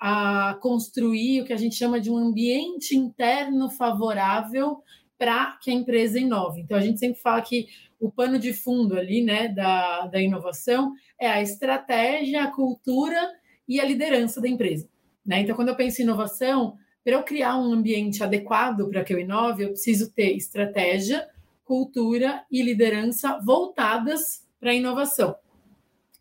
a 0.00 0.58
construir 0.60 1.42
o 1.42 1.44
que 1.44 1.52
a 1.52 1.56
gente 1.56 1.76
chama 1.76 2.00
de 2.00 2.10
um 2.10 2.16
ambiente 2.16 2.96
interno 2.96 3.70
favorável 3.70 4.82
para 5.16 5.58
que 5.60 5.70
a 5.70 5.74
empresa 5.74 6.18
inove. 6.18 6.60
Então, 6.60 6.76
a 6.76 6.80
gente 6.80 6.98
sempre 6.98 7.20
fala 7.20 7.42
que 7.42 7.66
o 8.00 8.10
pano 8.10 8.38
de 8.38 8.52
fundo 8.52 8.96
ali, 8.96 9.22
né, 9.22 9.48
da, 9.48 10.06
da 10.06 10.20
inovação 10.20 10.92
é 11.20 11.28
a 11.28 11.42
estratégia, 11.42 12.44
a 12.44 12.50
cultura 12.50 13.20
e 13.68 13.80
a 13.80 13.84
liderança 13.84 14.40
da 14.40 14.48
empresa. 14.48 14.88
Né? 15.28 15.42
Então, 15.42 15.54
quando 15.54 15.68
eu 15.68 15.76
penso 15.76 16.00
em 16.00 16.04
inovação, 16.04 16.78
para 17.04 17.12
eu 17.12 17.22
criar 17.22 17.58
um 17.58 17.70
ambiente 17.70 18.24
adequado 18.24 18.88
para 18.88 19.04
que 19.04 19.12
eu 19.12 19.20
inove, 19.20 19.62
eu 19.62 19.68
preciso 19.68 20.10
ter 20.10 20.34
estratégia, 20.34 21.28
cultura 21.62 22.46
e 22.50 22.62
liderança 22.62 23.38
voltadas 23.44 24.48
para 24.58 24.70
a 24.70 24.74
inovação. 24.74 25.36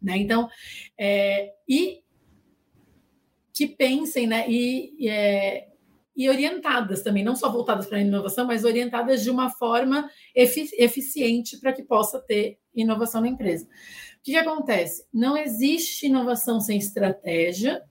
Né? 0.02 0.18
Então, 0.18 0.50
é, 1.00 1.54
e 1.68 2.04
que 3.54 3.66
pensem, 3.66 4.28
né? 4.28 4.46
E, 4.50 4.94
e, 5.00 5.10
é, 5.10 5.70
e 6.16 6.30
orientadas 6.30 7.02
também, 7.02 7.24
não 7.24 7.36
só 7.36 7.50
voltadas 7.50 7.86
para 7.86 8.00
a 8.00 8.02
inovação, 8.02 8.46
mas 8.46 8.66
orientadas 8.66 9.24
de 9.24 9.32
uma 9.32 9.50
forma 9.50 10.10
efici 10.36 10.76
eficiente 10.78 11.58
para 11.60 11.72
que 11.72 11.82
possa 11.82 12.20
ter 12.20 12.60
inovação 12.76 13.22
na 13.22 13.30
empresa. 13.30 13.66
O 13.66 13.70
que, 14.22 14.32
que 14.34 14.38
acontece? 14.38 15.08
Não 15.14 15.38
existe 15.38 16.08
inovação 16.08 16.60
sem 16.60 16.78
estratégia, 16.78 17.82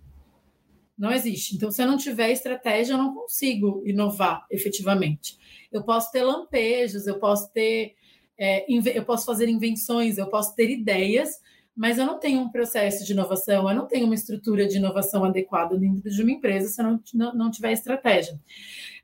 não 0.96 1.12
existe. 1.12 1.54
Então, 1.54 1.70
se 1.70 1.82
eu 1.82 1.86
não 1.86 1.96
tiver 1.96 2.30
estratégia, 2.30 2.94
eu 2.94 2.98
não 2.98 3.14
consigo 3.14 3.82
inovar 3.84 4.46
efetivamente. 4.50 5.38
Eu 5.70 5.82
posso 5.82 6.10
ter 6.10 6.22
lampejos, 6.22 7.06
eu 7.06 7.18
posso 7.18 7.52
ter, 7.52 7.94
é, 8.38 8.64
eu 8.70 9.04
posso 9.04 9.26
fazer 9.26 9.48
invenções, 9.48 10.16
eu 10.16 10.28
posso 10.28 10.54
ter 10.54 10.70
ideias, 10.70 11.40
mas 11.76 11.98
eu 11.98 12.06
não 12.06 12.18
tenho 12.18 12.40
um 12.40 12.50
processo 12.50 13.04
de 13.04 13.12
inovação, 13.12 13.68
eu 13.68 13.76
não 13.76 13.86
tenho 13.86 14.06
uma 14.06 14.14
estrutura 14.14 14.66
de 14.66 14.78
inovação 14.78 15.24
adequada 15.24 15.76
dentro 15.76 16.10
de 16.10 16.22
uma 16.22 16.32
empresa 16.32 16.68
se 16.68 16.80
eu 16.80 16.86
não, 16.86 17.00
não, 17.12 17.34
não 17.34 17.50
tiver 17.50 17.72
estratégia. 17.72 18.34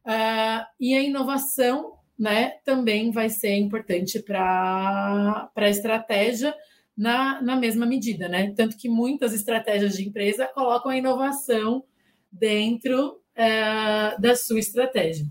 Uh, 0.05 0.65
e 0.81 0.95
a 0.95 1.03
inovação 1.03 1.99
né, 2.19 2.53
também 2.65 3.11
vai 3.11 3.29
ser 3.29 3.57
importante 3.57 4.21
para 4.21 5.51
a 5.55 5.69
estratégia 5.69 6.55
na, 6.97 7.41
na 7.41 7.57
mesma 7.57 7.87
medida, 7.87 8.29
né? 8.29 8.53
Tanto 8.55 8.77
que 8.77 8.89
muitas 8.89 9.33
estratégias 9.33 9.95
de 9.95 10.07
empresa 10.07 10.47
colocam 10.47 10.91
a 10.91 10.97
inovação 10.97 11.85
dentro 12.31 13.21
uh, 13.37 14.21
da 14.21 14.37
sua 14.37 14.59
estratégia. 14.59 15.27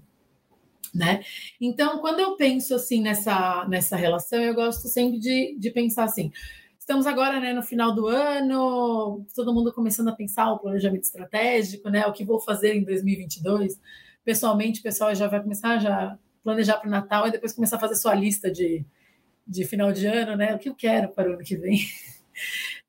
Né? 0.93 1.23
Então, 1.59 1.99
quando 1.99 2.19
eu 2.19 2.35
penso 2.35 2.75
assim 2.75 3.01
nessa, 3.01 3.65
nessa 3.69 3.95
relação, 3.95 4.41
eu 4.41 4.53
gosto 4.53 4.89
sempre 4.89 5.19
de, 5.19 5.55
de 5.57 5.71
pensar 5.71 6.03
assim: 6.03 6.31
Estamos 6.77 7.07
agora 7.07 7.39
né, 7.39 7.53
no 7.53 7.63
final 7.63 7.95
do 7.95 8.07
ano, 8.07 9.25
todo 9.33 9.53
mundo 9.53 9.71
começando 9.71 10.09
a 10.09 10.15
pensar 10.15 10.51
o 10.51 10.59
planejamento 10.59 11.03
estratégico, 11.03 11.89
né? 11.89 12.05
O 12.05 12.11
que 12.11 12.25
vou 12.25 12.41
fazer 12.41 12.75
em 12.75 12.83
2022. 12.83 13.79
Pessoalmente, 14.25 14.81
o 14.81 14.83
pessoal 14.83 15.15
já 15.15 15.27
vai 15.27 15.41
começar 15.41 15.75
a 15.75 15.79
já 15.79 16.19
planejar 16.43 16.77
para 16.77 16.87
o 16.87 16.91
Natal 16.91 17.27
e 17.27 17.31
depois 17.31 17.53
começar 17.53 17.77
a 17.77 17.79
fazer 17.79 17.95
sua 17.95 18.13
lista 18.13 18.51
de, 18.51 18.85
de 19.51 19.65
final 19.65 19.91
de 19.91 20.07
ano, 20.07 20.35
né? 20.37 20.55
O 20.55 20.59
que 20.59 20.69
eu 20.69 20.75
quero 20.75 21.09
para 21.09 21.29
o 21.29 21.33
ano 21.33 21.43
que 21.43 21.57
vem. 21.57 21.79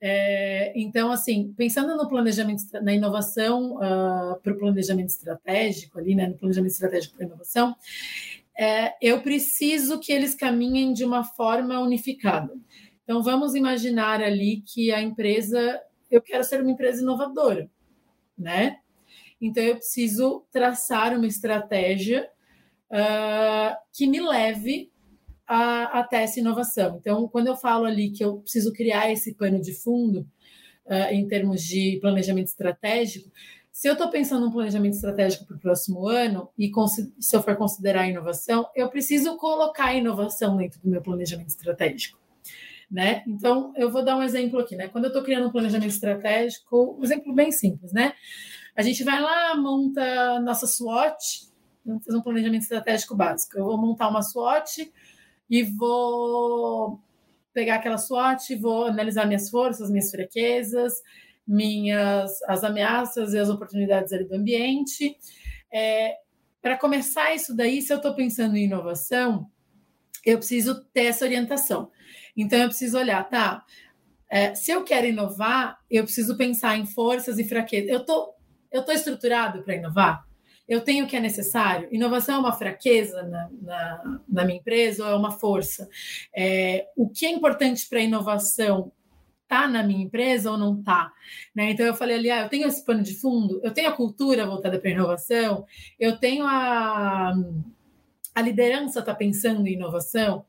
É, 0.00 0.73
então, 0.75 1.12
assim, 1.12 1.52
pensando 1.57 1.97
no 1.97 2.09
planejamento, 2.09 2.62
na 2.81 2.92
inovação 2.92 3.75
uh, 3.75 3.83
ah, 3.83 4.40
para 4.42 4.52
o 4.52 4.59
planejamento 4.59 5.11
estratégico, 5.11 5.99
ali, 5.99 6.14
né, 6.14 6.28
no 6.28 6.38
planejamento 6.38 6.73
estratégico 6.73 7.16
para 7.16 7.26
inovação, 7.26 7.76
é, 8.57 8.95
eu 9.00 9.21
preciso 9.21 10.00
que 10.00 10.12
eles 10.12 10.35
caminhem 10.35 10.92
de 10.92 11.04
uma 11.04 11.25
forma 11.25 11.78
unificada. 11.81 12.52
Então, 13.02 13.23
vamos 13.23 13.54
imaginar 13.54 14.23
ali 14.23 14.62
que 14.62 14.92
a 14.92 15.02
empresa, 15.02 15.81
eu 16.11 16.23
quero 16.23 16.45
ser 16.45 16.62
uma 16.62 16.71
empresa 16.71 17.02
inovadora, 17.02 17.69
né? 18.38 18.78
Então, 19.40 19.62
eu 19.62 19.75
preciso 19.75 20.45
traçar 20.52 21.16
uma 21.16 21.26
estratégia 21.26 22.31
uh, 22.90 23.76
que 23.92 24.07
me 24.07 24.21
leve 24.21 24.91
a, 25.52 26.00
até 26.00 26.23
essa 26.23 26.40
inovação. 26.40 26.99
Então, 27.00 27.28
quando 27.28 27.49
eu 27.49 27.56
falo 27.56 27.85
ali 27.85 28.11
que 28.11 28.25
eu 28.25 28.38
preciso 28.38 28.73
criar 28.73 29.11
esse 29.11 29.35
pano 29.35 29.61
de 29.61 29.75
fundo, 29.75 30.26
uh, 30.87 31.12
em 31.12 31.28
termos 31.28 31.62
de 31.62 31.99
planejamento 32.00 32.47
estratégico, 32.47 33.30
se 33.71 33.88
eu 33.88 33.92
estou 33.92 34.09
pensando 34.09 34.47
num 34.47 34.52
planejamento 34.52 34.94
estratégico 34.94 35.47
para 35.47 35.56
o 35.56 35.61
próximo 35.61 36.06
ano, 36.06 36.49
e 36.59 36.71
se 37.21 37.37
eu 37.37 37.42
for 37.42 37.56
considerar 37.56 38.02
a 38.02 38.09
inovação, 38.09 38.66
eu 38.75 38.88
preciso 38.88 39.37
colocar 39.37 39.87
a 39.87 39.94
inovação 39.94 40.56
dentro 40.56 40.80
do 40.80 40.88
meu 40.88 41.02
planejamento 41.02 41.49
estratégico 41.49 42.23
né? 42.92 43.23
Então, 43.26 43.73
eu 43.75 43.90
vou 43.90 44.04
dar 44.04 44.18
um 44.18 44.23
exemplo 44.23 44.61
aqui, 44.61 44.76
né? 44.76 44.87
Quando 44.87 45.04
eu 45.04 45.09
estou 45.09 45.23
criando 45.23 45.49
um 45.49 45.50
planejamento 45.50 45.88
estratégico, 45.88 46.99
um 47.00 47.02
exemplo 47.02 47.32
bem 47.32 47.50
simples, 47.50 47.90
né? 47.90 48.12
A 48.76 48.82
gente 48.82 49.02
vai 49.02 49.18
lá, 49.18 49.56
monta 49.56 50.38
nossa 50.40 50.66
SWOT, 50.66 51.49
vamos 51.87 52.04
fazer 52.04 52.18
um 52.18 52.23
planejamento 52.23 52.61
estratégico 52.61 53.16
básico. 53.16 53.56
Eu 53.56 53.64
vou 53.64 53.78
montar 53.78 54.09
uma 54.09 54.21
SWOT 54.21 54.92
e 55.52 55.62
vou 55.62 56.99
pegar 57.52 57.75
aquela 57.75 57.99
SWOT, 57.99 58.56
vou 58.56 58.87
analisar 58.87 59.26
minhas 59.26 59.50
forças, 59.50 59.90
minhas 59.90 60.11
fraquezas, 60.11 60.94
minhas 61.47 62.42
as 62.44 62.64
ameaças 62.64 63.35
e 63.35 63.38
as 63.38 63.50
oportunidades 63.50 64.14
ali 64.14 64.25
do 64.25 64.35
ambiente. 64.35 65.14
É, 65.71 66.16
Para 66.62 66.78
começar 66.78 67.35
isso 67.35 67.54
daí, 67.54 67.82
se 67.82 67.92
eu 67.92 67.99
estou 67.99 68.14
pensando 68.14 68.56
em 68.56 68.64
inovação, 68.64 69.47
eu 70.25 70.38
preciso 70.38 70.87
ter 70.87 71.04
essa 71.04 71.26
orientação. 71.26 71.90
Então, 72.35 72.59
eu 72.59 72.68
preciso 72.68 72.97
olhar, 72.97 73.28
tá? 73.28 73.62
É, 74.30 74.54
se 74.54 74.71
eu 74.71 74.82
quero 74.82 75.06
inovar, 75.06 75.78
eu 75.90 76.04
preciso 76.04 76.35
pensar 76.35 76.78
em 76.78 76.87
forças 76.87 77.38
e 77.38 77.44
fraquezas. 77.44 77.90
Eu 77.90 78.06
tô, 78.06 78.32
eu 78.71 78.82
tô 78.82 78.90
estruturado 78.90 79.62
para 79.62 79.76
inovar? 79.76 80.26
Eu 80.73 80.81
tenho 80.81 81.05
o 81.05 81.09
que 81.09 81.17
é 81.17 81.21
necessário? 81.21 81.87
Inovação 81.93 82.37
é 82.37 82.38
uma 82.38 82.52
fraqueza 82.52 83.23
na, 83.25 83.50
na, 83.61 84.21
na 84.29 84.45
minha 84.45 84.59
empresa 84.59 85.05
ou 85.05 85.11
é 85.11 85.14
uma 85.14 85.31
força? 85.31 85.88
É, 86.35 86.87
o 86.97 87.11
que 87.11 87.26
é 87.26 87.31
importante 87.31 87.87
para 87.88 87.99
a 87.99 88.02
inovação 88.02 88.91
tá 89.47 89.69
na 89.69 89.83
minha 89.83 90.02
empresa 90.02 90.50
ou 90.50 90.57
não 90.57 90.83
tá, 90.83 91.12
né? 91.55 91.73
Então 91.73 91.85
eu 91.85 91.95
falei 91.95 92.17
ali, 92.17 92.31
ah, 92.31 92.45
eu 92.45 92.49
tenho 92.49 92.67
esse 92.67 92.83
pano 92.87 93.02
de 93.02 93.14
fundo, 93.14 93.61
eu 93.62 93.71
tenho 93.71 93.91
a 93.91 93.93
cultura 93.93 94.47
voltada 94.47 94.79
para 94.79 94.91
inovação, 94.91 95.67
eu 96.00 96.17
tenho 96.17 96.47
a 96.47 97.35
a 98.35 98.41
liderança 98.41 99.00
está 99.00 99.14
pensando 99.14 99.67
em 99.67 99.75
inovação, 99.75 100.43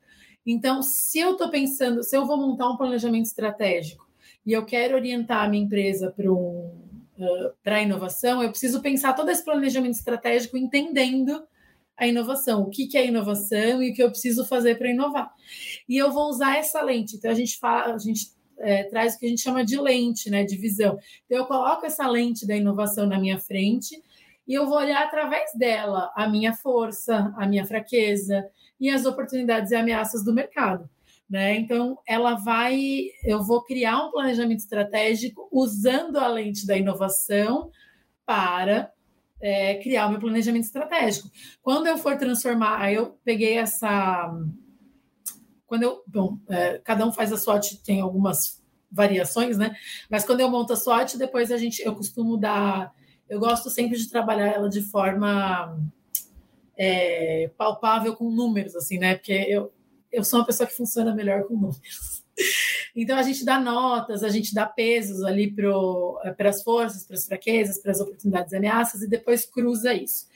então, 0.46 0.82
se 0.82 1.18
eu 1.18 1.32
estou 1.32 1.48
pensando, 1.50 2.02
se 2.02 2.16
eu 2.16 2.26
vou 2.26 2.36
montar 2.36 2.68
um 2.68 2.76
planejamento 2.76 3.26
estratégico 3.26 4.06
e 4.44 4.52
eu 4.52 4.64
quero 4.64 4.94
orientar 4.94 5.44
a 5.44 5.48
minha 5.48 5.64
empresa 5.64 6.10
para 6.10 6.30
um, 6.30 6.83
uh, 7.18 7.54
a 7.64 7.80
inovação, 7.80 8.42
eu 8.42 8.50
preciso 8.50 8.80
pensar 8.80 9.14
todo 9.14 9.30
esse 9.30 9.44
planejamento 9.44 9.94
estratégico 9.94 10.56
entendendo 10.56 11.46
a 11.96 12.06
inovação, 12.06 12.62
o 12.62 12.70
que, 12.70 12.86
que 12.86 12.98
é 12.98 13.06
inovação 13.06 13.82
e 13.82 13.90
o 13.90 13.94
que 13.94 14.02
eu 14.02 14.10
preciso 14.10 14.44
fazer 14.44 14.76
para 14.76 14.90
inovar. 14.90 15.32
E 15.88 15.96
eu 15.96 16.10
vou 16.12 16.28
usar 16.28 16.56
essa 16.56 16.82
lente. 16.82 17.16
Então, 17.16 17.30
a 17.30 17.34
gente 17.34 17.58
fala, 17.58 17.94
a 17.94 17.98
gente 17.98 18.32
é, 18.58 18.84
traz 18.84 19.14
o 19.14 19.18
que 19.18 19.26
a 19.26 19.28
gente 19.28 19.42
chama 19.42 19.64
de 19.64 19.78
lente, 19.80 20.28
né, 20.28 20.44
de 20.44 20.56
visão. 20.56 20.98
Então, 21.24 21.38
eu 21.38 21.46
coloco 21.46 21.86
essa 21.86 22.06
lente 22.08 22.46
da 22.46 22.56
inovação 22.56 23.06
na 23.06 23.18
minha 23.18 23.38
frente 23.38 24.02
e 24.46 24.54
eu 24.54 24.66
vou 24.66 24.76
olhar 24.76 25.02
através 25.02 25.50
dela 25.54 26.12
a 26.14 26.28
minha 26.28 26.52
força, 26.52 27.32
a 27.36 27.46
minha 27.46 27.64
fraqueza, 27.64 28.44
e 28.80 28.90
as 28.90 29.06
oportunidades 29.06 29.70
e 29.70 29.76
ameaças 29.76 30.24
do 30.24 30.32
mercado. 30.32 30.88
Né? 31.34 31.56
Então, 31.56 31.98
ela 32.06 32.36
vai, 32.36 33.06
eu 33.24 33.42
vou 33.42 33.64
criar 33.64 34.06
um 34.06 34.12
planejamento 34.12 34.60
estratégico 34.60 35.48
usando 35.50 36.16
a 36.18 36.28
lente 36.28 36.64
da 36.64 36.76
inovação 36.76 37.72
para 38.24 38.92
é, 39.40 39.74
criar 39.82 40.06
o 40.06 40.10
meu 40.10 40.20
planejamento 40.20 40.62
estratégico. 40.62 41.28
Quando 41.60 41.88
eu 41.88 41.98
for 41.98 42.16
transformar, 42.16 42.80
aí 42.80 42.94
eu 42.94 43.18
peguei 43.24 43.58
essa. 43.58 44.32
Quando 45.66 45.82
eu. 45.82 46.04
Bom, 46.06 46.38
é, 46.48 46.78
cada 46.84 47.04
um 47.04 47.10
faz 47.10 47.32
a 47.32 47.36
SWOT, 47.36 47.82
tem 47.82 48.00
algumas 48.00 48.62
variações, 48.88 49.58
né? 49.58 49.74
Mas 50.08 50.24
quando 50.24 50.38
eu 50.38 50.48
monto 50.48 50.72
a 50.72 50.76
SWOT, 50.76 51.18
depois 51.18 51.50
a 51.50 51.56
gente, 51.56 51.82
eu 51.82 51.96
costumo 51.96 52.36
dar. 52.36 52.94
Eu 53.28 53.40
gosto 53.40 53.70
sempre 53.70 53.98
de 53.98 54.08
trabalhar 54.08 54.52
ela 54.52 54.68
de 54.68 54.82
forma 54.82 55.80
é, 56.78 57.50
palpável 57.58 58.14
com 58.14 58.30
números, 58.30 58.76
assim, 58.76 58.98
né? 58.98 59.16
Porque 59.16 59.32
eu, 59.32 59.72
eu 60.14 60.24
sou 60.24 60.38
uma 60.38 60.46
pessoa 60.46 60.66
que 60.66 60.76
funciona 60.76 61.14
melhor 61.14 61.44
com 61.44 61.54
números. 61.54 61.80
Então 62.96 63.18
a 63.18 63.22
gente 63.22 63.44
dá 63.44 63.58
notas, 63.60 64.22
a 64.22 64.28
gente 64.28 64.54
dá 64.54 64.66
pesos 64.66 65.24
ali 65.24 65.52
para 65.52 66.48
as 66.48 66.62
forças, 66.62 67.04
para 67.04 67.16
as 67.16 67.26
fraquezas, 67.26 67.80
para 67.80 67.90
as 67.90 68.00
oportunidades 68.00 68.52
e 68.52 68.56
ameaças, 68.56 69.02
e 69.02 69.08
depois 69.08 69.44
cruza 69.44 69.92
isso. 69.92 70.26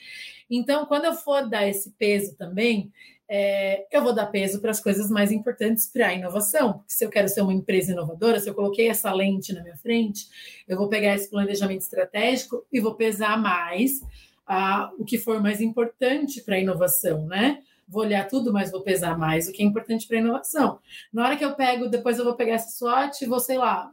Então, 0.49 0.85
quando 0.85 1.05
eu 1.05 1.13
for 1.13 1.47
dar 1.47 1.67
esse 1.67 1.91
peso 1.91 2.35
também, 2.35 2.91
é, 3.29 3.85
eu 3.91 4.01
vou 4.01 4.11
dar 4.11 4.25
peso 4.25 4.59
para 4.59 4.71
as 4.71 4.79
coisas 4.79 5.09
mais 5.09 5.31
importantes 5.31 5.87
para 5.87 6.07
a 6.07 6.13
inovação. 6.13 6.79
Porque 6.79 6.93
se 6.93 7.05
eu 7.05 7.09
quero 7.09 7.29
ser 7.29 7.41
uma 7.41 7.53
empresa 7.53 7.91
inovadora, 7.91 8.39
se 8.39 8.49
eu 8.49 8.55
coloquei 8.55 8.89
essa 8.89 9.13
lente 9.13 9.53
na 9.53 9.61
minha 9.61 9.77
frente, 9.77 10.27
eu 10.67 10.75
vou 10.75 10.89
pegar 10.89 11.15
esse 11.15 11.29
planejamento 11.29 11.81
estratégico 11.81 12.65
e 12.73 12.79
vou 12.79 12.95
pesar 12.95 13.37
mais 13.39 14.01
a, 14.47 14.91
o 14.97 15.05
que 15.05 15.19
for 15.19 15.39
mais 15.39 15.61
importante 15.61 16.41
para 16.41 16.55
a 16.55 16.59
inovação, 16.59 17.27
né? 17.27 17.61
Vou 17.89 18.03
olhar 18.03 18.27
tudo, 18.27 18.53
mas 18.53 18.71
vou 18.71 18.81
pesar 18.81 19.17
mais 19.17 19.47
o 19.47 19.51
que 19.51 19.63
é 19.63 19.65
importante 19.65 20.07
para 20.07 20.17
a 20.17 20.21
inovação. 20.21 20.79
Na 21.11 21.25
hora 21.25 21.35
que 21.35 21.43
eu 21.43 21.55
pego, 21.55 21.89
depois 21.89 22.17
eu 22.17 22.25
vou 22.25 22.35
pegar 22.35 22.53
essa 22.53 22.69
SWOT 22.77 23.25
vou, 23.25 23.39
sei 23.39 23.57
lá, 23.57 23.91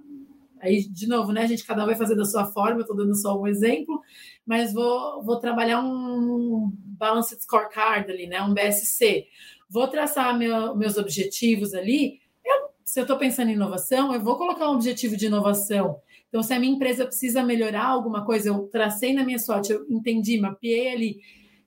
aí 0.61 0.87
de 0.89 1.07
novo, 1.07 1.33
né, 1.33 1.47
gente, 1.47 1.65
cada 1.65 1.83
um 1.83 1.87
vai 1.87 1.97
fazer 1.97 2.15
da 2.15 2.25
sua 2.25 2.45
forma, 2.47 2.79
eu 2.79 2.83
estou 2.83 2.97
dando 2.97 3.15
só 3.15 3.41
um 3.41 3.47
exemplo, 3.47 4.01
mas 4.45 4.73
vou, 4.73 5.23
vou 5.25 5.39
trabalhar 5.39 5.81
um 5.81 6.71
Balanced 6.75 7.41
Scorecard 7.41 8.11
ali, 8.11 8.27
né, 8.27 8.43
um 8.43 8.53
BSC. 8.53 9.27
Vou 9.69 9.89
traçar 9.89 10.37
meu, 10.39 10.77
meus 10.77 10.97
objetivos 10.97 11.75
ali. 11.75 12.21
Eu, 12.45 12.69
se 12.85 13.01
eu 13.01 13.03
estou 13.03 13.19
pensando 13.19 13.51
em 13.51 13.55
inovação, 13.55 14.15
eu 14.15 14.21
vou 14.21 14.37
colocar 14.37 14.71
um 14.71 14.75
objetivo 14.75 15.17
de 15.17 15.27
inovação 15.27 16.01
então, 16.29 16.43
se 16.43 16.53
a 16.53 16.61
minha 16.61 16.75
empresa 16.75 17.07
precisa 17.07 17.43
melhorar 17.43 17.87
alguma 17.87 18.25
coisa, 18.25 18.49
eu 18.49 18.69
tracei 18.69 19.15
na 19.15 19.25
minha 19.25 19.39
sorte, 19.39 19.73
eu 19.73 19.87
entendi, 19.89 20.39
mapeei 20.39 20.93
ali 20.93 21.21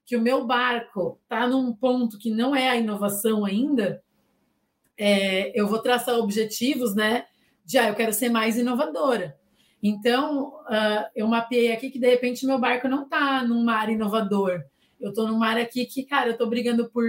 que 0.09 0.17
o 0.17 0.21
meu 0.21 0.43
barco 0.43 1.19
está 1.21 1.47
num 1.47 1.71
ponto 1.71 2.17
que 2.17 2.31
não 2.31 2.55
é 2.55 2.67
a 2.67 2.75
inovação 2.75 3.45
ainda, 3.45 4.01
é, 4.97 5.51
eu 5.53 5.67
vou 5.67 5.77
traçar 5.77 6.17
objetivos, 6.17 6.95
né? 6.95 7.27
De, 7.63 7.77
ah, 7.77 7.89
eu 7.89 7.93
quero 7.93 8.11
ser 8.11 8.27
mais 8.27 8.57
inovadora. 8.57 9.37
Então, 9.83 10.47
uh, 10.61 11.05
eu 11.15 11.27
mapeei 11.27 11.71
aqui 11.71 11.91
que, 11.91 11.99
de 11.99 12.09
repente, 12.09 12.43
meu 12.43 12.57
barco 12.57 12.87
não 12.87 13.03
está 13.03 13.43
num 13.43 13.63
mar 13.63 13.87
inovador. 13.87 14.63
Eu 14.99 15.09
estou 15.09 15.27
num 15.27 15.37
mar 15.37 15.59
aqui 15.59 15.85
que, 15.85 16.01
cara, 16.01 16.29
eu 16.29 16.33
estou 16.33 16.49
brigando 16.49 16.89
por... 16.89 17.05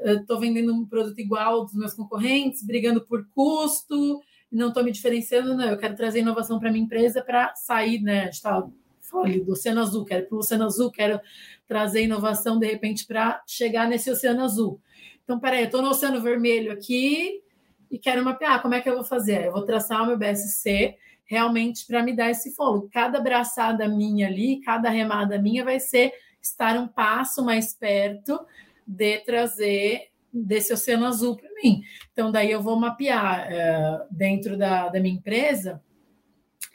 Estou 0.00 0.40
vendendo 0.40 0.74
um 0.74 0.84
produto 0.84 1.20
igual 1.20 1.64
dos 1.64 1.74
meus 1.74 1.94
concorrentes, 1.94 2.66
brigando 2.66 3.00
por 3.06 3.28
custo, 3.28 4.20
não 4.50 4.68
estou 4.68 4.82
me 4.82 4.90
diferenciando, 4.90 5.56
não. 5.56 5.68
Eu 5.68 5.78
quero 5.78 5.94
trazer 5.94 6.18
inovação 6.18 6.58
para 6.58 6.72
minha 6.72 6.84
empresa 6.84 7.22
para 7.22 7.54
sair, 7.54 8.02
né? 8.02 8.22
A 8.22 8.24
gente 8.24 8.42
tá 8.42 8.66
ali 9.12 9.40
do 9.40 9.52
Oceano 9.52 9.80
Azul, 9.80 10.04
quero 10.04 10.26
para 10.26 10.36
o 10.36 10.38
Oceano 10.38 10.64
Azul, 10.64 10.90
quero 10.90 11.20
trazer 11.66 12.02
inovação, 12.02 12.58
de 12.58 12.66
repente, 12.66 13.06
para 13.06 13.42
chegar 13.46 13.88
nesse 13.88 14.10
Oceano 14.10 14.42
Azul. 14.42 14.80
Então, 15.22 15.38
peraí, 15.38 15.60
eu 15.60 15.66
estou 15.66 15.82
no 15.82 15.90
Oceano 15.90 16.20
Vermelho 16.20 16.72
aqui 16.72 17.42
e 17.90 17.98
quero 17.98 18.24
mapear. 18.24 18.60
Como 18.60 18.74
é 18.74 18.80
que 18.80 18.88
eu 18.88 18.94
vou 18.94 19.04
fazer? 19.04 19.46
Eu 19.46 19.52
vou 19.52 19.62
traçar 19.62 20.02
o 20.02 20.06
meu 20.06 20.18
BSC 20.18 20.96
realmente 21.24 21.86
para 21.86 22.02
me 22.02 22.14
dar 22.14 22.30
esse 22.30 22.54
fôlego. 22.54 22.90
Cada 22.92 23.20
braçada 23.20 23.88
minha 23.88 24.26
ali, 24.26 24.60
cada 24.60 24.90
remada 24.90 25.38
minha 25.38 25.64
vai 25.64 25.80
ser 25.80 26.12
estar 26.40 26.78
um 26.78 26.86
passo 26.86 27.44
mais 27.44 27.72
perto 27.72 28.38
de 28.86 29.18
trazer 29.20 30.10
desse 30.32 30.72
oceano 30.72 31.06
azul 31.06 31.36
para 31.36 31.48
mim. 31.62 31.82
Então, 32.12 32.30
daí 32.30 32.50
eu 32.50 32.60
vou 32.60 32.78
mapear 32.78 33.50
é, 33.50 34.06
dentro 34.10 34.56
da, 34.56 34.88
da 34.88 35.00
minha 35.00 35.14
empresa, 35.14 35.80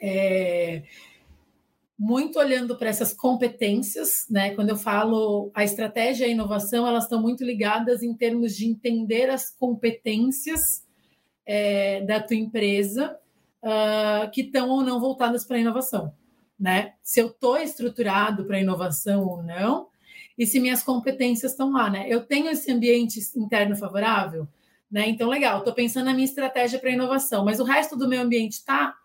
é, 0.00 0.82
muito 2.02 2.38
olhando 2.38 2.78
para 2.78 2.88
essas 2.88 3.12
competências, 3.12 4.24
né? 4.30 4.54
Quando 4.54 4.70
eu 4.70 4.76
falo 4.76 5.50
a 5.52 5.62
estratégia 5.62 6.24
e 6.24 6.30
a 6.30 6.32
inovação, 6.32 6.86
elas 6.86 7.04
estão 7.04 7.20
muito 7.20 7.44
ligadas 7.44 8.02
em 8.02 8.14
termos 8.14 8.56
de 8.56 8.66
entender 8.66 9.28
as 9.28 9.50
competências 9.50 10.82
é, 11.44 12.00
da 12.00 12.18
tua 12.18 12.38
empresa 12.38 13.18
uh, 13.62 14.30
que 14.30 14.40
estão 14.40 14.70
ou 14.70 14.82
não 14.82 14.98
voltadas 14.98 15.44
para 15.44 15.58
a 15.58 15.60
inovação, 15.60 16.10
né? 16.58 16.94
Se 17.02 17.20
eu 17.20 17.26
estou 17.26 17.58
estruturado 17.58 18.46
para 18.46 18.58
inovação 18.58 19.26
ou 19.26 19.42
não, 19.42 19.88
e 20.38 20.46
se 20.46 20.58
minhas 20.58 20.82
competências 20.82 21.52
estão 21.52 21.70
lá, 21.70 21.90
né? 21.90 22.06
Eu 22.08 22.24
tenho 22.24 22.48
esse 22.48 22.72
ambiente 22.72 23.20
interno 23.36 23.76
favorável, 23.76 24.48
né? 24.90 25.06
Então, 25.06 25.28
legal, 25.28 25.58
estou 25.58 25.74
pensando 25.74 26.06
na 26.06 26.14
minha 26.14 26.24
estratégia 26.24 26.78
para 26.78 26.92
inovação, 26.92 27.44
mas 27.44 27.60
o 27.60 27.64
resto 27.64 27.94
do 27.94 28.08
meu 28.08 28.22
ambiente 28.22 28.52
está 28.52 28.96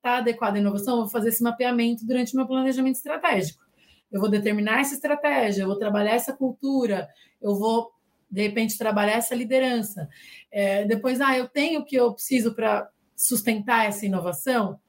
está 0.00 0.18
adequado 0.18 0.56
à 0.56 0.58
inovação, 0.58 0.94
eu 0.94 1.00
vou 1.02 1.08
fazer 1.08 1.28
esse 1.28 1.42
mapeamento 1.42 2.06
durante 2.06 2.32
o 2.32 2.36
meu 2.36 2.46
planejamento 2.46 2.96
estratégico. 2.96 3.62
Eu 4.10 4.20
vou 4.20 4.28
determinar 4.28 4.80
essa 4.80 4.94
estratégia, 4.94 5.62
eu 5.62 5.66
vou 5.66 5.78
trabalhar 5.78 6.14
essa 6.14 6.32
cultura, 6.32 7.08
eu 7.40 7.54
vou, 7.54 7.92
de 8.30 8.42
repente, 8.42 8.76
trabalhar 8.76 9.12
essa 9.12 9.34
liderança. 9.34 10.08
É, 10.50 10.84
depois, 10.84 11.20
ah, 11.20 11.36
eu 11.36 11.46
tenho 11.46 11.80
o 11.80 11.84
que 11.84 11.96
eu 11.96 12.12
preciso 12.12 12.54
para 12.54 12.90
sustentar 13.14 13.86
essa 13.86 14.04
inovação? 14.04 14.80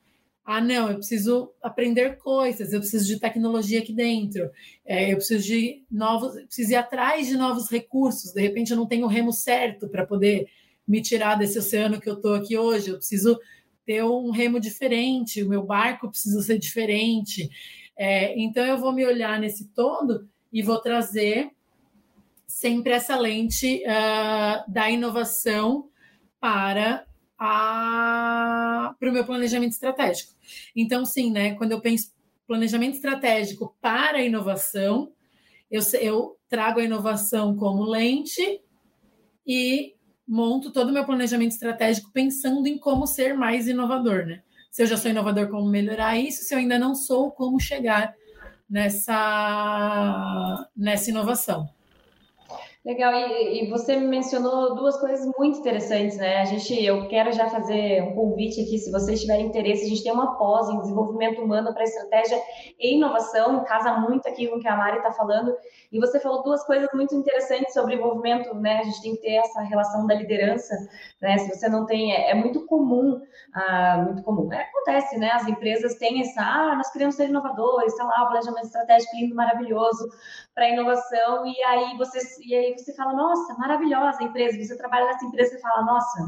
Ah, 0.44 0.60
não, 0.60 0.90
eu 0.90 0.96
preciso 0.96 1.52
aprender 1.62 2.18
coisas, 2.18 2.74
eu 2.74 2.80
preciso 2.80 3.06
de 3.06 3.20
tecnologia 3.20 3.80
aqui 3.80 3.94
dentro, 3.94 4.50
é, 4.84 5.12
eu 5.12 5.18
preciso 5.18 5.46
de 5.46 5.84
novos, 5.92 6.34
preciso 6.46 6.72
ir 6.72 6.76
atrás 6.76 7.28
de 7.28 7.38
novos 7.38 7.70
recursos. 7.70 8.34
De 8.34 8.42
repente, 8.42 8.72
eu 8.72 8.78
não 8.78 8.88
tenho 8.88 9.06
o 9.06 9.10
remo 9.10 9.32
certo 9.32 9.88
para 9.88 10.06
poder 10.06 10.48
me 10.88 11.02
tirar 11.02 11.36
desse 11.36 11.60
oceano 11.60 12.02
que 12.02 12.10
eu 12.10 12.16
estou 12.16 12.34
aqui 12.34 12.58
hoje. 12.58 12.90
Eu 12.90 12.98
preciso 12.98 13.38
ter 13.92 14.06
um 14.06 14.32
remo 14.32 14.58
diferente, 14.58 15.44
o 15.44 15.50
meu 15.50 15.64
barco 15.64 16.10
precisa 16.10 16.42
ser 16.42 16.58
diferente. 16.58 17.50
É, 17.98 18.40
então, 18.40 18.66
eu 18.66 18.78
vou 18.78 18.94
me 18.94 19.06
olhar 19.06 19.38
nesse 19.38 19.68
todo 19.74 20.30
e 20.52 20.62
vou 20.62 20.80
trazer 20.80 21.52
sempre 22.48 22.94
essa 22.94 23.18
lente 23.18 23.84
uh, 23.86 24.72
da 24.72 24.90
inovação 24.90 25.90
para 26.40 27.06
a, 27.38 28.96
para 28.98 29.10
o 29.10 29.12
meu 29.12 29.26
planejamento 29.26 29.74
estratégico. 29.74 30.32
Então, 30.74 31.04
sim, 31.06 31.30
né, 31.30 31.56
quando 31.56 31.74
eu 31.74 31.82
penso 31.82 32.14
planejamento 32.48 32.96
estratégico 32.96 33.76
para 33.82 34.20
a 34.20 34.24
inovação, 34.24 35.12
eu, 35.70 35.82
eu 36.00 36.38
trago 36.48 36.80
a 36.80 36.84
inovação 36.84 37.58
como 37.58 37.84
lente 37.84 38.62
e 39.46 39.96
monto 40.32 40.72
todo 40.72 40.90
o 40.90 40.94
meu 40.94 41.06
planejamento 41.06 41.52
estratégico 41.52 42.10
pensando 42.14 42.66
em 42.66 42.78
como 42.78 43.06
ser 43.06 43.34
mais 43.34 43.68
inovador, 43.68 44.26
né? 44.26 44.42
Se 44.72 44.82
eu 44.82 44.88
já 44.88 44.96
sou 44.96 45.12
inovador, 45.12 45.50
como 45.50 45.70
melhorar 45.70 46.18
isso? 46.18 46.46
Se 46.46 46.54
eu 46.54 46.60
ainda 46.60 46.80
não 46.80 46.96
sou, 46.96 47.30
como 47.32 47.60
chegar 47.60 48.16
nessa, 48.70 50.66
nessa 50.74 51.10
inovação? 51.10 51.68
Legal, 52.84 53.14
e, 53.14 53.64
e, 53.64 53.70
você 53.70 53.96
mencionou 53.96 54.74
duas 54.74 55.00
coisas 55.00 55.24
muito 55.38 55.60
interessantes, 55.60 56.18
né? 56.18 56.38
A 56.42 56.46
gente, 56.46 56.84
eu 56.84 57.08
quero 57.08 57.32
já 57.32 57.48
fazer 57.48 58.02
um 58.02 58.16
convite 58.16 58.60
aqui, 58.60 58.80
se 58.80 58.92
vocês 58.92 59.22
tiverem 59.22 59.46
interesse, 59.46 59.86
a 59.86 59.88
gente 59.88 60.02
tem 60.02 60.12
uma 60.12 60.36
pós 60.36 60.68
em 60.68 60.80
desenvolvimento 60.80 61.44
humano 61.44 61.72
para 61.76 61.84
estratégia 61.84 62.42
e 62.80 62.96
inovação, 62.96 63.64
casa 63.66 64.00
muito 64.00 64.28
aqui 64.28 64.48
com 64.48 64.56
o 64.56 64.60
que 64.60 64.68
a 64.68 64.76
Mari 64.76 64.98
está 64.98 65.12
falando, 65.12 65.56
e 65.92 66.00
você 66.00 66.20
falou 66.20 66.42
duas 66.42 66.66
coisas 66.66 66.90
muito 66.92 67.14
interessantes 67.14 67.72
sobre 67.72 67.94
envolvimento, 67.94 68.52
né? 68.56 68.80
A 68.80 68.84
gente 68.84 69.02
tem 69.04 69.16
que 69.16 69.22
ter 69.22 69.36
essa 69.36 69.62
relação 69.62 70.08
da 70.08 70.16
liderança, 70.16 70.74
né? 71.22 71.38
Se 71.38 71.56
você 71.56 71.70
não 71.70 71.86
tem, 71.86 72.16
é, 72.16 72.32
é 72.32 72.34
muito 72.34 72.66
comum, 72.66 73.22
ah, 73.54 74.06
muito 74.08 74.24
comum, 74.24 74.52
é, 74.52 74.64
acontece, 74.64 75.20
né? 75.20 75.30
As 75.34 75.48
empresas 75.48 76.00
têm 76.00 76.20
essa, 76.22 76.42
ah, 76.42 76.76
nós 76.78 76.92
queremos 76.92 77.14
ser 77.14 77.30
inovadores, 77.30 77.94
está 77.94 78.06
lá 78.06 78.24
o 78.24 78.30
planejamento 78.30 78.66
estratégico 78.66 79.16
lindo, 79.18 79.36
maravilhoso 79.36 80.10
para 80.62 80.70
inovação, 80.70 81.44
e 81.48 81.64
aí 81.64 81.98
você, 81.98 82.20
e 82.46 82.54
aí 82.54 82.78
você 82.78 82.94
fala, 82.94 83.14
nossa, 83.14 83.56
maravilhosa 83.58 84.24
empresa, 84.24 84.64
você 84.64 84.78
trabalha 84.78 85.08
nessa 85.08 85.26
empresa 85.26 85.58
e 85.58 85.60
fala, 85.60 85.84
nossa, 85.84 86.20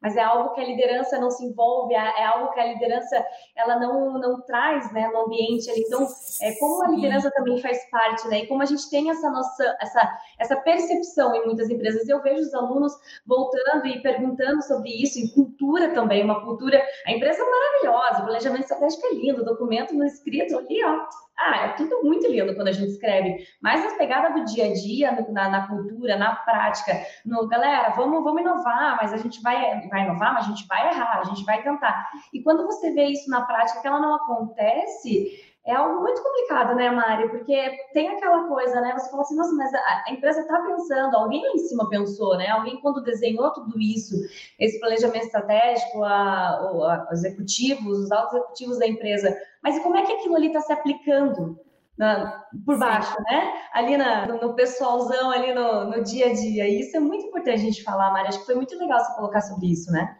mas 0.00 0.16
é 0.16 0.20
algo 0.20 0.52
que 0.52 0.60
a 0.60 0.64
liderança 0.64 1.16
não 1.20 1.30
se 1.30 1.44
envolve, 1.44 1.94
é, 1.94 1.98
é 1.98 2.24
algo 2.24 2.52
que 2.52 2.58
a 2.58 2.66
liderança 2.66 3.24
ela 3.54 3.78
não, 3.78 4.18
não 4.18 4.40
traz 4.40 4.92
né, 4.92 5.06
no 5.06 5.26
ambiente. 5.26 5.70
Então, 5.76 6.04
é, 6.42 6.58
como 6.58 6.84
a 6.84 6.88
liderança 6.88 7.30
também 7.30 7.62
faz 7.62 7.88
parte, 7.88 8.26
né? 8.26 8.40
E 8.40 8.46
como 8.48 8.62
a 8.62 8.66
gente 8.66 8.90
tem 8.90 9.10
essa 9.10 9.30
nossa, 9.30 9.76
essa, 9.80 10.18
essa 10.40 10.56
percepção 10.56 11.32
em 11.36 11.46
muitas 11.46 11.70
empresas, 11.70 12.08
eu 12.08 12.20
vejo 12.20 12.40
os 12.40 12.52
alunos 12.52 12.92
voltando 13.24 13.86
e 13.86 14.02
perguntando 14.02 14.60
sobre 14.64 14.90
isso, 14.90 15.20
em 15.20 15.28
cultura 15.28 15.94
também, 15.94 16.24
uma 16.24 16.44
cultura, 16.44 16.82
a 17.06 17.12
empresa 17.12 17.40
é 17.40 17.48
maravilhosa, 17.48 18.22
o 18.22 18.24
planejamento 18.24 18.62
estratégico 18.62 19.06
é 19.06 19.14
lindo, 19.14 19.42
o 19.42 19.44
documento 19.44 19.94
no 19.94 20.04
escrito 20.04 20.58
ali, 20.58 20.84
ó, 20.84 21.06
ah, 21.42 21.66
é 21.66 21.68
tudo 21.70 22.02
muito 22.02 22.26
lindo 22.26 22.54
quando 22.54 22.68
a 22.68 22.72
gente 22.72 22.92
escreve, 22.92 23.46
mas 23.60 23.84
as 23.84 23.94
pegadas 23.94 24.34
do 24.34 24.44
dia 24.44 24.66
a 24.66 24.72
dia, 24.72 25.26
na, 25.30 25.48
na, 25.48 25.66
cultura, 25.66 26.16
na 26.16 26.36
prática, 26.36 26.92
no 27.24 27.48
galera, 27.48 27.90
vamos, 27.90 28.22
vamos 28.22 28.40
inovar, 28.40 28.96
mas 29.00 29.12
a 29.12 29.16
gente 29.16 29.42
vai, 29.42 29.88
vai 29.88 30.04
inovar, 30.04 30.34
mas 30.34 30.46
a 30.46 30.48
gente 30.48 30.66
vai 30.66 30.88
errar, 30.88 31.20
a 31.20 31.24
gente 31.24 31.44
vai 31.44 31.62
tentar. 31.62 32.10
E 32.32 32.42
quando 32.42 32.64
você 32.64 32.92
vê 32.92 33.06
isso 33.06 33.28
na 33.28 33.42
prática, 33.42 33.80
que 33.80 33.86
ela 33.86 34.00
não 34.00 34.14
acontece, 34.14 35.51
é 35.64 35.74
algo 35.74 36.00
muito 36.00 36.20
complicado, 36.22 36.74
né, 36.74 36.90
Mari? 36.90 37.28
Porque 37.28 37.54
tem 37.92 38.08
aquela 38.08 38.48
coisa, 38.48 38.80
né? 38.80 38.92
Você 38.94 39.08
fala 39.10 39.22
assim, 39.22 39.36
nossa, 39.36 39.54
mas 39.54 39.72
a, 39.72 40.04
empresa 40.10 40.40
está 40.40 40.60
pensando, 40.60 41.16
alguém 41.16 41.40
lá 41.40 41.52
em 41.54 41.58
cima 41.58 41.88
pensou, 41.88 42.36
né? 42.36 42.48
Alguém, 42.48 42.80
quando 42.80 43.02
desenhou 43.02 43.52
tudo 43.52 43.80
isso, 43.80 44.16
esse 44.58 44.80
planejamento 44.80 45.24
estratégico, 45.24 46.02
a, 46.02 46.48
a, 46.48 47.08
os 47.12 47.24
executivos, 47.24 47.98
os 47.98 48.10
altos 48.10 48.34
executivos 48.34 48.78
da 48.80 48.88
empresa, 48.88 49.36
mas 49.62 49.78
como 49.80 49.96
é 49.96 50.04
que 50.04 50.12
aquilo 50.12 50.34
ali 50.34 50.48
está 50.48 50.60
se 50.60 50.72
aplicando? 50.72 51.58
Na, 51.96 52.42
por 52.64 52.78
baixo, 52.78 53.14
Sim. 53.14 53.22
né? 53.30 53.52
Ali 53.74 53.96
na, 53.98 54.26
no, 54.26 54.40
no, 54.40 54.54
pessoalzão, 54.54 55.30
ali 55.30 55.52
no, 55.52 55.84
no 55.84 56.02
dia 56.02 56.30
a 56.30 56.32
dia. 56.32 56.66
E 56.66 56.80
isso 56.80 56.96
é 56.96 57.00
muito 57.00 57.26
importante 57.26 57.60
a 57.60 57.64
gente 57.64 57.84
falar, 57.84 58.10
Mari. 58.10 58.28
Acho 58.28 58.40
que 58.40 58.46
foi 58.46 58.54
muito 58.54 58.76
legal 58.78 58.98
você 58.98 59.14
colocar 59.14 59.42
sobre 59.42 59.70
isso, 59.70 59.92
né? 59.92 60.16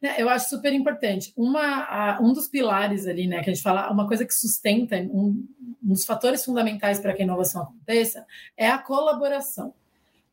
Né, 0.00 0.16
eu 0.18 0.28
acho 0.28 0.48
super 0.48 0.72
importante. 0.72 1.32
Uma, 1.36 2.20
um 2.20 2.32
dos 2.32 2.48
pilares 2.48 3.06
ali, 3.06 3.26
né, 3.26 3.42
que 3.42 3.50
a 3.50 3.54
gente 3.54 3.62
fala, 3.62 3.90
uma 3.90 4.06
coisa 4.06 4.24
que 4.24 4.34
sustenta, 4.34 4.96
um, 4.96 5.46
um 5.82 5.92
dos 5.92 6.04
fatores 6.04 6.44
fundamentais 6.44 7.00
para 7.00 7.12
que 7.12 7.22
a 7.22 7.24
inovação 7.24 7.62
aconteça 7.62 8.26
é 8.56 8.68
a 8.68 8.78
colaboração. 8.78 9.74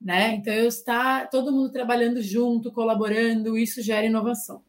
Né? 0.01 0.35
Então, 0.35 0.53
eu 0.53 0.67
estar 0.67 1.29
todo 1.29 1.51
mundo 1.51 1.71
trabalhando 1.71 2.21
junto, 2.21 2.71
colaborando, 2.71 3.57
isso 3.57 3.81
gera 3.81 4.05
inovação. 4.05 4.61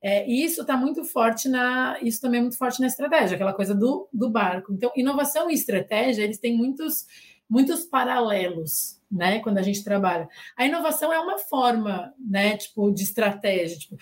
É, 0.00 0.28
e 0.28 0.44
isso 0.44 0.60
está 0.60 0.76
muito 0.76 1.04
forte 1.04 1.48
na. 1.48 1.98
Isso 2.02 2.20
também 2.20 2.38
é 2.38 2.42
muito 2.42 2.56
forte 2.56 2.80
na 2.80 2.86
estratégia, 2.86 3.34
aquela 3.34 3.52
coisa 3.52 3.74
do, 3.74 4.08
do 4.12 4.30
barco. 4.30 4.72
Então, 4.72 4.92
inovação 4.94 5.50
e 5.50 5.54
estratégia, 5.54 6.22
eles 6.22 6.38
têm 6.38 6.56
muitos, 6.56 7.06
muitos 7.48 7.84
paralelos 7.84 8.98
né? 9.10 9.40
Quando 9.40 9.58
a 9.58 9.62
gente 9.62 9.82
trabalha. 9.82 10.28
A 10.56 10.66
inovação 10.66 11.12
é 11.12 11.18
uma 11.18 11.38
forma, 11.38 12.12
né? 12.18 12.56
Tipo, 12.56 12.90
de 12.90 13.02
estratégia. 13.02 13.78
Tipo, 13.78 13.96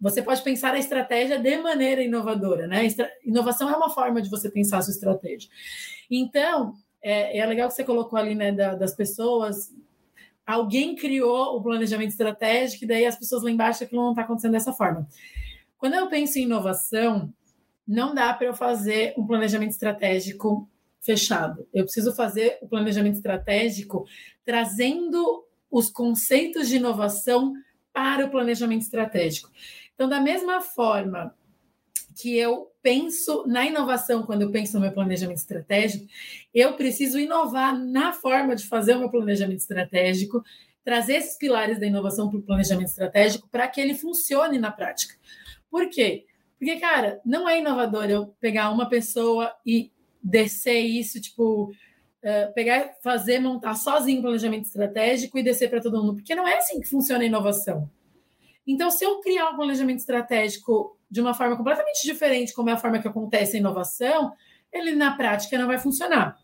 você 0.00 0.22
pode 0.22 0.42
pensar 0.42 0.74
a 0.74 0.78
estratégia 0.78 1.38
de 1.38 1.56
maneira 1.58 2.02
inovadora, 2.02 2.66
né? 2.66 2.86
Inovação 3.24 3.68
é 3.70 3.76
uma 3.76 3.90
forma 3.90 4.20
de 4.22 4.30
você 4.30 4.50
pensar 4.50 4.78
a 4.78 4.82
sua 4.82 4.92
estratégia. 4.92 5.48
Então, 6.10 6.74
é, 7.02 7.38
é 7.38 7.46
legal 7.46 7.68
que 7.68 7.74
você 7.74 7.84
colocou 7.84 8.18
ali, 8.18 8.34
né, 8.34 8.52
da, 8.52 8.74
das 8.74 8.94
pessoas. 8.94 9.74
Alguém 10.46 10.94
criou 10.94 11.56
o 11.56 11.62
planejamento 11.62 12.10
estratégico, 12.10 12.84
e 12.84 12.86
daí 12.86 13.04
as 13.04 13.16
pessoas 13.16 13.42
lá 13.42 13.50
embaixo 13.50 13.84
aquilo 13.84 14.02
não 14.02 14.10
está 14.10 14.22
acontecendo 14.22 14.52
dessa 14.52 14.72
forma. 14.72 15.06
Quando 15.76 15.94
eu 15.94 16.08
penso 16.08 16.38
em 16.38 16.42
inovação, 16.42 17.32
não 17.86 18.14
dá 18.14 18.32
para 18.32 18.46
eu 18.46 18.54
fazer 18.54 19.14
um 19.16 19.26
planejamento 19.26 19.70
estratégico 19.70 20.68
fechado. 21.06 21.66
Eu 21.72 21.84
preciso 21.84 22.12
fazer 22.12 22.58
o 22.60 22.68
planejamento 22.68 23.14
estratégico 23.14 24.04
trazendo 24.44 25.46
os 25.70 25.88
conceitos 25.88 26.68
de 26.68 26.76
inovação 26.76 27.54
para 27.92 28.26
o 28.26 28.30
planejamento 28.30 28.82
estratégico. 28.82 29.50
Então, 29.94 30.08
da 30.08 30.20
mesma 30.20 30.60
forma 30.60 31.34
que 32.20 32.36
eu 32.36 32.72
penso 32.82 33.44
na 33.46 33.64
inovação 33.64 34.24
quando 34.24 34.42
eu 34.42 34.50
penso 34.50 34.74
no 34.74 34.80
meu 34.80 34.92
planejamento 34.92 35.38
estratégico, 35.38 36.06
eu 36.52 36.74
preciso 36.74 37.18
inovar 37.18 37.78
na 37.78 38.12
forma 38.12 38.56
de 38.56 38.66
fazer 38.66 38.96
o 38.96 39.00
meu 39.00 39.10
planejamento 39.10 39.60
estratégico, 39.60 40.42
trazer 40.84 41.16
esses 41.16 41.36
pilares 41.36 41.78
da 41.78 41.86
inovação 41.86 42.28
para 42.28 42.38
o 42.38 42.42
planejamento 42.42 42.88
estratégico 42.88 43.48
para 43.48 43.68
que 43.68 43.80
ele 43.80 43.94
funcione 43.94 44.58
na 44.58 44.72
prática. 44.72 45.14
Por 45.70 45.88
quê? 45.88 46.26
Porque, 46.58 46.76
cara, 46.76 47.20
não 47.24 47.48
é 47.48 47.58
inovador 47.58 48.06
eu 48.06 48.28
pegar 48.40 48.70
uma 48.70 48.88
pessoa 48.88 49.54
e 49.64 49.92
descer 50.26 50.80
isso, 50.80 51.20
tipo, 51.20 51.70
uh, 51.70 52.52
pegar, 52.54 52.94
fazer, 53.02 53.38
montar 53.38 53.74
sozinho 53.74 54.18
o 54.18 54.22
planejamento 54.22 54.64
estratégico 54.64 55.38
e 55.38 55.42
descer 55.42 55.70
para 55.70 55.80
todo 55.80 56.02
mundo, 56.02 56.16
porque 56.16 56.34
não 56.34 56.46
é 56.46 56.58
assim 56.58 56.80
que 56.80 56.88
funciona 56.88 57.22
a 57.22 57.26
inovação. 57.26 57.88
Então, 58.66 58.90
se 58.90 59.04
eu 59.04 59.20
criar 59.20 59.50
um 59.50 59.56
planejamento 59.56 60.00
estratégico 60.00 60.98
de 61.08 61.20
uma 61.20 61.32
forma 61.32 61.56
completamente 61.56 62.04
diferente, 62.04 62.52
como 62.52 62.68
é 62.68 62.72
a 62.72 62.76
forma 62.76 62.98
que 62.98 63.06
acontece 63.06 63.56
a 63.56 63.60
inovação, 63.60 64.32
ele 64.72 64.96
na 64.96 65.16
prática 65.16 65.56
não 65.56 65.68
vai 65.68 65.78
funcionar. 65.78 66.36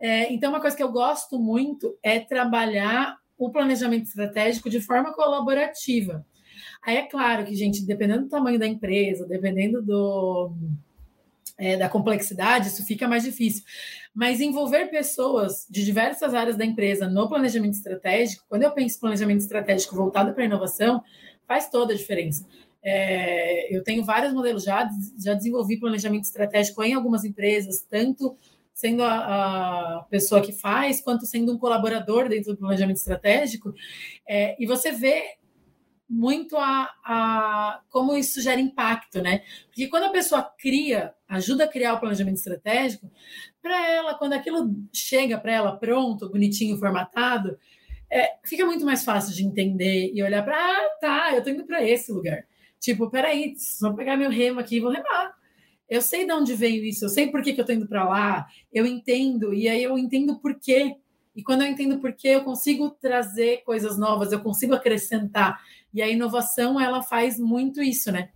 É, 0.00 0.32
então, 0.32 0.50
uma 0.50 0.60
coisa 0.60 0.74
que 0.74 0.82
eu 0.82 0.90
gosto 0.90 1.38
muito 1.38 1.98
é 2.02 2.18
trabalhar 2.18 3.18
o 3.36 3.50
planejamento 3.50 4.04
estratégico 4.04 4.70
de 4.70 4.80
forma 4.80 5.12
colaborativa. 5.12 6.24
Aí 6.82 6.96
é 6.96 7.02
claro 7.02 7.44
que, 7.44 7.54
gente, 7.54 7.84
dependendo 7.84 8.22
do 8.22 8.28
tamanho 8.30 8.58
da 8.58 8.66
empresa, 8.66 9.26
dependendo 9.26 9.82
do, 9.82 10.52
é, 11.60 11.76
da 11.76 11.90
complexidade, 11.90 12.68
isso 12.68 12.84
fica 12.86 13.06
mais 13.06 13.22
difícil. 13.22 13.62
Mas 14.14 14.40
envolver 14.40 14.86
pessoas 14.86 15.66
de 15.68 15.84
diversas 15.84 16.32
áreas 16.32 16.56
da 16.56 16.64
empresa 16.64 17.06
no 17.06 17.28
planejamento 17.28 17.74
estratégico, 17.74 18.44
quando 18.48 18.62
eu 18.62 18.70
penso 18.70 18.96
em 18.96 19.00
planejamento 19.00 19.40
estratégico 19.40 19.94
voltado 19.94 20.32
para 20.32 20.42
a 20.42 20.46
inovação, 20.46 21.02
faz 21.46 21.68
toda 21.68 21.92
a 21.92 21.96
diferença. 21.96 22.46
É, 22.82 23.76
eu 23.76 23.84
tenho 23.84 24.02
vários 24.02 24.32
modelos 24.32 24.64
já, 24.64 24.88
já 25.22 25.34
desenvolvi 25.34 25.78
planejamento 25.78 26.24
estratégico 26.24 26.82
em 26.82 26.94
algumas 26.94 27.24
empresas, 27.24 27.82
tanto 27.82 28.34
sendo 28.72 29.02
a, 29.02 29.98
a 29.98 30.02
pessoa 30.08 30.40
que 30.40 30.52
faz, 30.52 31.02
quanto 31.02 31.26
sendo 31.26 31.52
um 31.52 31.58
colaborador 31.58 32.26
dentro 32.26 32.54
do 32.54 32.58
planejamento 32.58 32.96
estratégico. 32.96 33.74
É, 34.26 34.56
e 34.58 34.66
você 34.66 34.92
vê 34.92 35.22
muito 36.10 36.56
a, 36.56 36.90
a 37.04 37.80
como 37.88 38.16
isso 38.16 38.42
gera 38.42 38.60
impacto, 38.60 39.22
né? 39.22 39.42
Porque 39.66 39.86
quando 39.86 40.04
a 40.04 40.10
pessoa 40.10 40.42
cria, 40.42 41.14
ajuda 41.28 41.64
a 41.64 41.68
criar 41.68 41.94
o 41.94 42.00
planejamento 42.00 42.36
estratégico, 42.36 43.08
para 43.62 43.88
ela, 43.88 44.14
quando 44.14 44.32
aquilo 44.32 44.74
chega 44.92 45.38
para 45.38 45.52
ela 45.52 45.76
pronto, 45.76 46.28
bonitinho, 46.28 46.76
formatado, 46.76 47.56
é, 48.10 48.38
fica 48.44 48.66
muito 48.66 48.84
mais 48.84 49.04
fácil 49.04 49.32
de 49.32 49.44
entender 49.44 50.10
e 50.12 50.20
olhar 50.20 50.44
para, 50.44 50.56
ah, 50.56 50.90
tá, 51.00 51.32
eu 51.34 51.44
tô 51.44 51.50
indo 51.50 51.64
para 51.64 51.86
esse 51.86 52.10
lugar. 52.10 52.44
Tipo, 52.80 53.08
peraí, 53.08 53.54
vou 53.80 53.94
pegar 53.94 54.16
meu 54.16 54.30
remo 54.30 54.58
aqui 54.58 54.78
e 54.78 54.80
vou 54.80 54.90
remar. 54.90 55.32
Eu 55.88 56.02
sei 56.02 56.26
de 56.26 56.32
onde 56.32 56.54
veio 56.54 56.84
isso, 56.84 57.04
eu 57.04 57.08
sei 57.08 57.30
por 57.30 57.40
que, 57.42 57.52
que 57.52 57.60
eu 57.60 57.64
tô 57.64 57.72
indo 57.72 57.86
para 57.86 58.08
lá, 58.08 58.46
eu 58.72 58.84
entendo, 58.86 59.54
e 59.54 59.68
aí 59.68 59.82
eu 59.82 59.96
entendo 59.96 60.40
por 60.40 60.58
quê. 60.58 60.96
E 61.34 61.42
quando 61.42 61.62
eu 61.62 61.68
entendo 61.68 62.00
por 62.00 62.12
quê, 62.12 62.28
eu 62.28 62.44
consigo 62.44 62.90
trazer 62.90 63.62
coisas 63.64 63.98
novas, 63.98 64.32
eu 64.32 64.40
consigo 64.40 64.74
acrescentar. 64.74 65.60
E 65.92 66.02
a 66.02 66.08
inovação, 66.08 66.80
ela 66.80 67.02
faz 67.02 67.38
muito 67.38 67.82
isso, 67.82 68.10
né? 68.10 68.30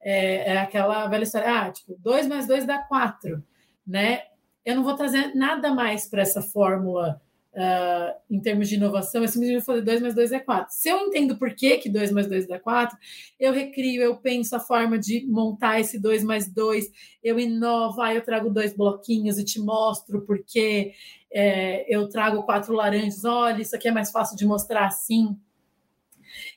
É, 0.00 0.54
é 0.54 0.58
aquela 0.58 1.06
velha 1.08 1.24
história, 1.24 1.60
ah, 1.60 1.70
tipo, 1.70 1.96
2 1.98 2.26
mais 2.26 2.46
2 2.46 2.66
dá 2.66 2.78
4, 2.78 3.42
né? 3.86 4.22
Eu 4.64 4.76
não 4.76 4.84
vou 4.84 4.94
trazer 4.94 5.34
nada 5.34 5.74
mais 5.74 6.08
para 6.08 6.22
essa 6.22 6.42
fórmula 6.42 7.20
uh, 7.54 8.14
em 8.30 8.40
termos 8.40 8.68
de 8.68 8.76
inovação, 8.76 9.22
eu 9.22 9.28
simplesmente 9.28 9.64
falei 9.64 9.82
2 9.82 10.00
mais 10.00 10.14
2 10.14 10.32
é 10.32 10.40
4. 10.40 10.74
Se 10.74 10.88
eu 10.88 10.98
entendo 10.98 11.36
por 11.36 11.54
que, 11.54 11.78
que 11.78 11.88
2 11.88 12.12
mais 12.12 12.26
2 12.26 12.46
dá 12.46 12.58
4, 12.58 12.96
eu 13.38 13.52
recrio, 13.52 14.02
eu 14.02 14.16
penso 14.16 14.56
a 14.56 14.60
forma 14.60 14.98
de 14.98 15.26
montar 15.26 15.80
esse 15.80 15.98
2 15.98 16.24
mais 16.24 16.52
2, 16.52 16.90
eu 17.22 17.38
inovo, 17.38 18.00
aí 18.00 18.16
eu 18.16 18.24
trago 18.24 18.50
dois 18.50 18.74
bloquinhos 18.74 19.38
e 19.38 19.44
te 19.44 19.60
mostro 19.60 20.22
por 20.22 20.42
que 20.44 20.92
é, 21.30 21.84
eu 21.94 22.08
trago 22.08 22.42
quatro 22.42 22.72
laranjas, 22.74 23.24
olha, 23.24 23.62
isso 23.62 23.74
aqui 23.74 23.88
é 23.88 23.92
mais 23.92 24.10
fácil 24.10 24.36
de 24.36 24.46
mostrar 24.46 24.86
assim. 24.86 25.36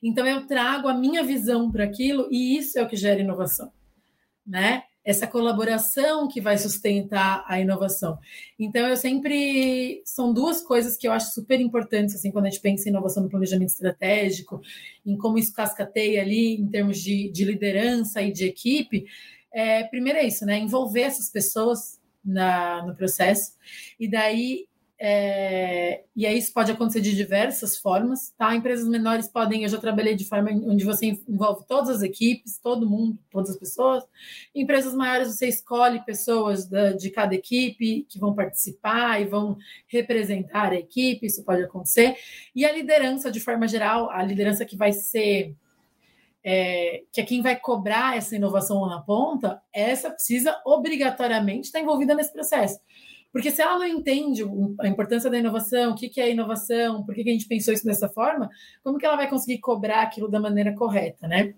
Então 0.01 0.25
eu 0.25 0.45
trago 0.47 0.87
a 0.87 0.93
minha 0.93 1.23
visão 1.23 1.71
para 1.71 1.83
aquilo 1.83 2.27
e 2.31 2.57
isso 2.57 2.77
é 2.77 2.83
o 2.83 2.87
que 2.87 2.95
gera 2.95 3.19
inovação, 3.19 3.71
né? 4.45 4.83
Essa 5.03 5.25
colaboração 5.25 6.27
que 6.27 6.39
vai 6.39 6.57
sustentar 6.57 7.43
a 7.47 7.59
inovação. 7.59 8.19
Então, 8.59 8.87
eu 8.87 8.95
sempre. 8.95 10.01
São 10.05 10.31
duas 10.33 10.61
coisas 10.61 10.95
que 10.95 11.07
eu 11.07 11.11
acho 11.11 11.33
super 11.33 11.59
importantes, 11.59 12.15
assim, 12.15 12.31
quando 12.31 12.45
a 12.45 12.49
gente 12.49 12.61
pensa 12.61 12.87
em 12.87 12.91
inovação 12.91 13.23
no 13.23 13.29
planejamento 13.29 13.69
estratégico, 13.69 14.61
em 15.05 15.17
como 15.17 15.37
isso 15.37 15.53
cascateia 15.53 16.21
ali 16.21 16.55
em 16.55 16.67
termos 16.67 16.99
de, 16.99 17.29
de 17.31 17.45
liderança 17.45 18.21
e 18.21 18.31
de 18.31 18.45
equipe. 18.45 19.05
É, 19.53 19.83
primeiro 19.85 20.19
é 20.19 20.25
isso, 20.25 20.45
né? 20.45 20.57
Envolver 20.59 21.01
essas 21.01 21.29
pessoas 21.29 21.99
na, 22.23 22.85
no 22.85 22.95
processo, 22.95 23.53
e 23.99 24.07
daí 24.07 24.67
é, 25.03 26.03
e 26.15 26.27
aí 26.27 26.37
isso 26.37 26.53
pode 26.53 26.71
acontecer 26.71 27.01
de 27.01 27.15
diversas 27.15 27.75
formas, 27.75 28.35
tá? 28.37 28.53
Empresas 28.55 28.87
menores 28.87 29.27
podem, 29.27 29.63
eu 29.63 29.69
já 29.69 29.79
trabalhei 29.79 30.15
de 30.15 30.25
forma 30.25 30.51
onde 30.51 30.85
você 30.85 31.17
envolve 31.27 31.65
todas 31.67 31.89
as 31.89 32.01
equipes, 32.03 32.59
todo 32.59 32.87
mundo, 32.87 33.17
todas 33.31 33.49
as 33.49 33.57
pessoas. 33.57 34.03
Empresas 34.53 34.93
maiores 34.93 35.29
você 35.29 35.47
escolhe 35.47 36.05
pessoas 36.05 36.67
da, 36.67 36.91
de 36.91 37.09
cada 37.09 37.33
equipe 37.33 38.05
que 38.07 38.19
vão 38.19 38.35
participar 38.35 39.19
e 39.19 39.25
vão 39.25 39.57
representar 39.87 40.71
a 40.71 40.75
equipe, 40.75 41.25
isso 41.25 41.43
pode 41.43 41.63
acontecer. 41.63 42.15
E 42.53 42.63
a 42.63 42.71
liderança, 42.71 43.31
de 43.31 43.39
forma 43.39 43.67
geral, 43.67 44.07
a 44.11 44.21
liderança 44.21 44.65
que 44.65 44.77
vai 44.77 44.93
ser 44.93 45.55
é, 46.43 47.01
que 47.11 47.21
é 47.21 47.25
quem 47.25 47.41
vai 47.41 47.55
cobrar 47.55 48.17
essa 48.17 48.35
inovação 48.35 48.85
na 48.85 49.01
ponta, 49.01 49.59
essa 49.73 50.11
precisa 50.11 50.61
obrigatoriamente 50.63 51.67
estar 51.67 51.79
envolvida 51.79 52.13
nesse 52.13 52.31
processo. 52.31 52.79
Porque 53.31 53.49
se 53.49 53.61
ela 53.61 53.79
não 53.79 53.85
entende 53.85 54.43
a 54.79 54.87
importância 54.87 55.29
da 55.29 55.37
inovação, 55.37 55.91
o 55.91 55.95
que, 55.95 56.19
é 56.19 56.31
inovação, 56.31 57.03
por 57.03 57.15
que, 57.15 57.21
a 57.21 57.33
gente 57.33 57.47
pensou 57.47 57.73
isso 57.73 57.85
dessa 57.85 58.09
forma, 58.09 58.49
como 58.83 58.97
que 58.97 59.05
ela 59.05 59.15
vai 59.15 59.29
conseguir 59.29 59.59
cobrar 59.59 60.01
aquilo 60.01 60.29
da 60.29 60.39
maneira 60.39 60.73
correta, 60.75 61.27
né? 61.27 61.53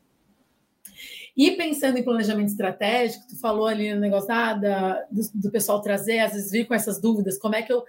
E 1.36 1.52
pensando 1.52 1.98
em 1.98 2.04
planejamento 2.04 2.50
estratégico, 2.50 3.26
tu 3.28 3.40
falou 3.40 3.66
ali 3.66 3.92
no 3.92 4.00
negócio 4.00 4.32
ah, 4.32 4.54
da, 4.54 5.02
do, 5.12 5.22
do, 5.34 5.52
pessoal 5.52 5.82
trazer, 5.82 6.20
às 6.20 6.34
vezes 6.34 6.52
vir 6.52 6.68
com 6.68 6.76
essas 6.76 7.02
dúvidas, 7.02 7.40
como 7.40 7.56
é 7.56 7.64
que 7.64 7.74
eu 7.74 7.84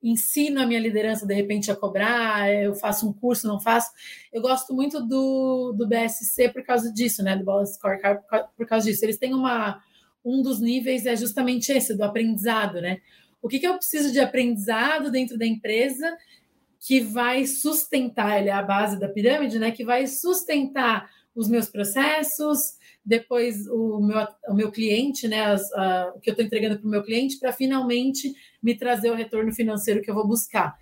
ensino 0.00 0.60
a 0.60 0.66
minha 0.66 0.78
liderança 0.78 1.26
de 1.26 1.34
repente 1.34 1.68
a 1.68 1.74
cobrar, 1.74 2.52
eu 2.52 2.74
faço 2.74 3.08
um 3.08 3.12
curso, 3.12 3.48
não 3.48 3.58
faço. 3.58 3.90
Eu 4.32 4.40
gosto 4.40 4.72
muito 4.72 5.04
do, 5.04 5.72
do 5.72 5.88
BSC 5.88 6.50
por 6.50 6.62
causa 6.62 6.92
disso, 6.92 7.24
né? 7.24 7.36
Do 7.36 7.44
Balance 7.44 7.74
Scorecard 7.74 8.22
por 8.56 8.66
causa 8.66 8.86
disso. 8.86 9.04
Eles 9.04 9.18
têm 9.18 9.34
uma, 9.34 9.82
um 10.26 10.42
dos 10.42 10.60
níveis 10.60 11.06
é 11.06 11.14
justamente 11.14 11.70
esse, 11.70 11.96
do 11.96 12.02
aprendizado, 12.02 12.80
né? 12.80 12.98
O 13.40 13.48
que, 13.48 13.60
que 13.60 13.66
eu 13.66 13.76
preciso 13.76 14.12
de 14.12 14.18
aprendizado 14.18 15.10
dentro 15.10 15.38
da 15.38 15.46
empresa 15.46 16.16
que 16.80 17.00
vai 17.00 17.46
sustentar, 17.46 18.40
ele 18.40 18.48
é 18.48 18.52
a 18.52 18.62
base 18.62 18.98
da 18.98 19.08
pirâmide, 19.08 19.58
né? 19.60 19.70
Que 19.70 19.84
vai 19.84 20.06
sustentar 20.08 21.08
os 21.32 21.48
meus 21.48 21.68
processos, 21.68 22.76
depois 23.04 23.68
o 23.68 24.00
meu, 24.00 24.26
o 24.48 24.54
meu 24.54 24.72
cliente, 24.72 25.28
né? 25.28 25.44
As, 25.44 25.72
a, 25.72 26.12
o 26.16 26.20
que 26.20 26.28
eu 26.28 26.32
estou 26.32 26.44
entregando 26.44 26.78
para 26.78 26.88
o 26.88 26.90
meu 26.90 27.04
cliente, 27.04 27.38
para 27.38 27.52
finalmente 27.52 28.34
me 28.60 28.74
trazer 28.74 29.10
o 29.10 29.14
retorno 29.14 29.52
financeiro 29.52 30.02
que 30.02 30.10
eu 30.10 30.14
vou 30.14 30.26
buscar. 30.26 30.76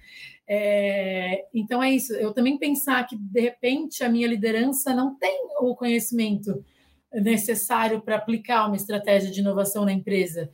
É, 0.49 1.45
então 1.53 1.83
é 1.83 1.91
isso. 1.91 2.15
Eu 2.15 2.33
também 2.33 2.59
pensar 2.59 3.07
que 3.07 3.17
de 3.17 3.41
repente 3.41 4.03
a 4.03 4.09
minha 4.09 4.27
liderança 4.27 4.95
não 4.95 5.15
tem 5.19 5.39
o 5.61 5.75
conhecimento 5.75 6.65
necessário 7.21 8.01
para 8.01 8.17
aplicar 8.17 8.67
uma 8.67 8.77
estratégia 8.77 9.31
de 9.31 9.41
inovação 9.41 9.85
na 9.85 9.93
empresa. 9.93 10.51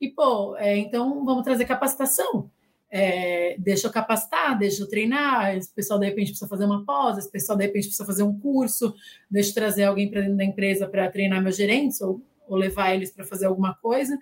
E, 0.00 0.08
pô, 0.08 0.56
é, 0.56 0.76
então 0.76 1.24
vamos 1.24 1.44
trazer 1.44 1.64
capacitação. 1.64 2.50
É, 2.90 3.56
deixa 3.58 3.88
eu 3.88 3.92
capacitar, 3.92 4.56
deixa 4.56 4.82
eu 4.82 4.88
treinar, 4.88 5.56
esse 5.56 5.74
pessoal 5.74 5.98
de 5.98 6.06
repente 6.06 6.28
precisa 6.28 6.48
fazer 6.48 6.64
uma 6.64 6.84
pós, 6.84 7.18
esse 7.18 7.30
pessoal 7.30 7.58
de 7.58 7.64
repente 7.64 7.88
precisa 7.88 8.06
fazer 8.06 8.22
um 8.22 8.38
curso, 8.38 8.94
deixa 9.28 9.50
eu 9.50 9.54
trazer 9.54 9.82
alguém 9.82 10.08
para 10.08 10.20
dentro 10.20 10.36
da 10.36 10.44
empresa 10.44 10.86
para 10.86 11.10
treinar 11.10 11.42
meus 11.42 11.56
gerentes 11.56 12.00
ou, 12.00 12.22
ou 12.46 12.56
levar 12.56 12.94
eles 12.94 13.10
para 13.10 13.24
fazer 13.24 13.46
alguma 13.46 13.74
coisa. 13.74 14.16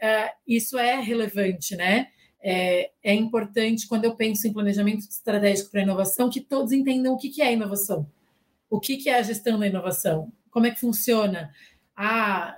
É, 0.00 0.32
isso 0.46 0.76
é 0.76 1.00
relevante, 1.00 1.76
né? 1.76 2.08
É, 2.40 2.90
é, 3.02 3.14
importante 3.14 3.86
quando 3.86 4.04
eu 4.04 4.16
penso 4.16 4.46
em 4.46 4.52
planejamento 4.52 5.00
estratégico 5.00 5.70
para 5.70 5.82
inovação 5.82 6.30
que 6.30 6.40
todos 6.40 6.72
entendam 6.72 7.14
o 7.14 7.18
que, 7.18 7.28
que 7.28 7.42
é 7.42 7.52
inovação, 7.52 8.08
o 8.70 8.80
que, 8.80 8.96
que 8.96 9.08
é 9.08 9.18
a 9.18 9.22
gestão 9.22 9.58
da 9.58 9.66
inovação, 9.66 10.32
como 10.50 10.66
é 10.66 10.70
que 10.70 10.80
funciona? 10.80 11.50
Ah, 11.96 12.56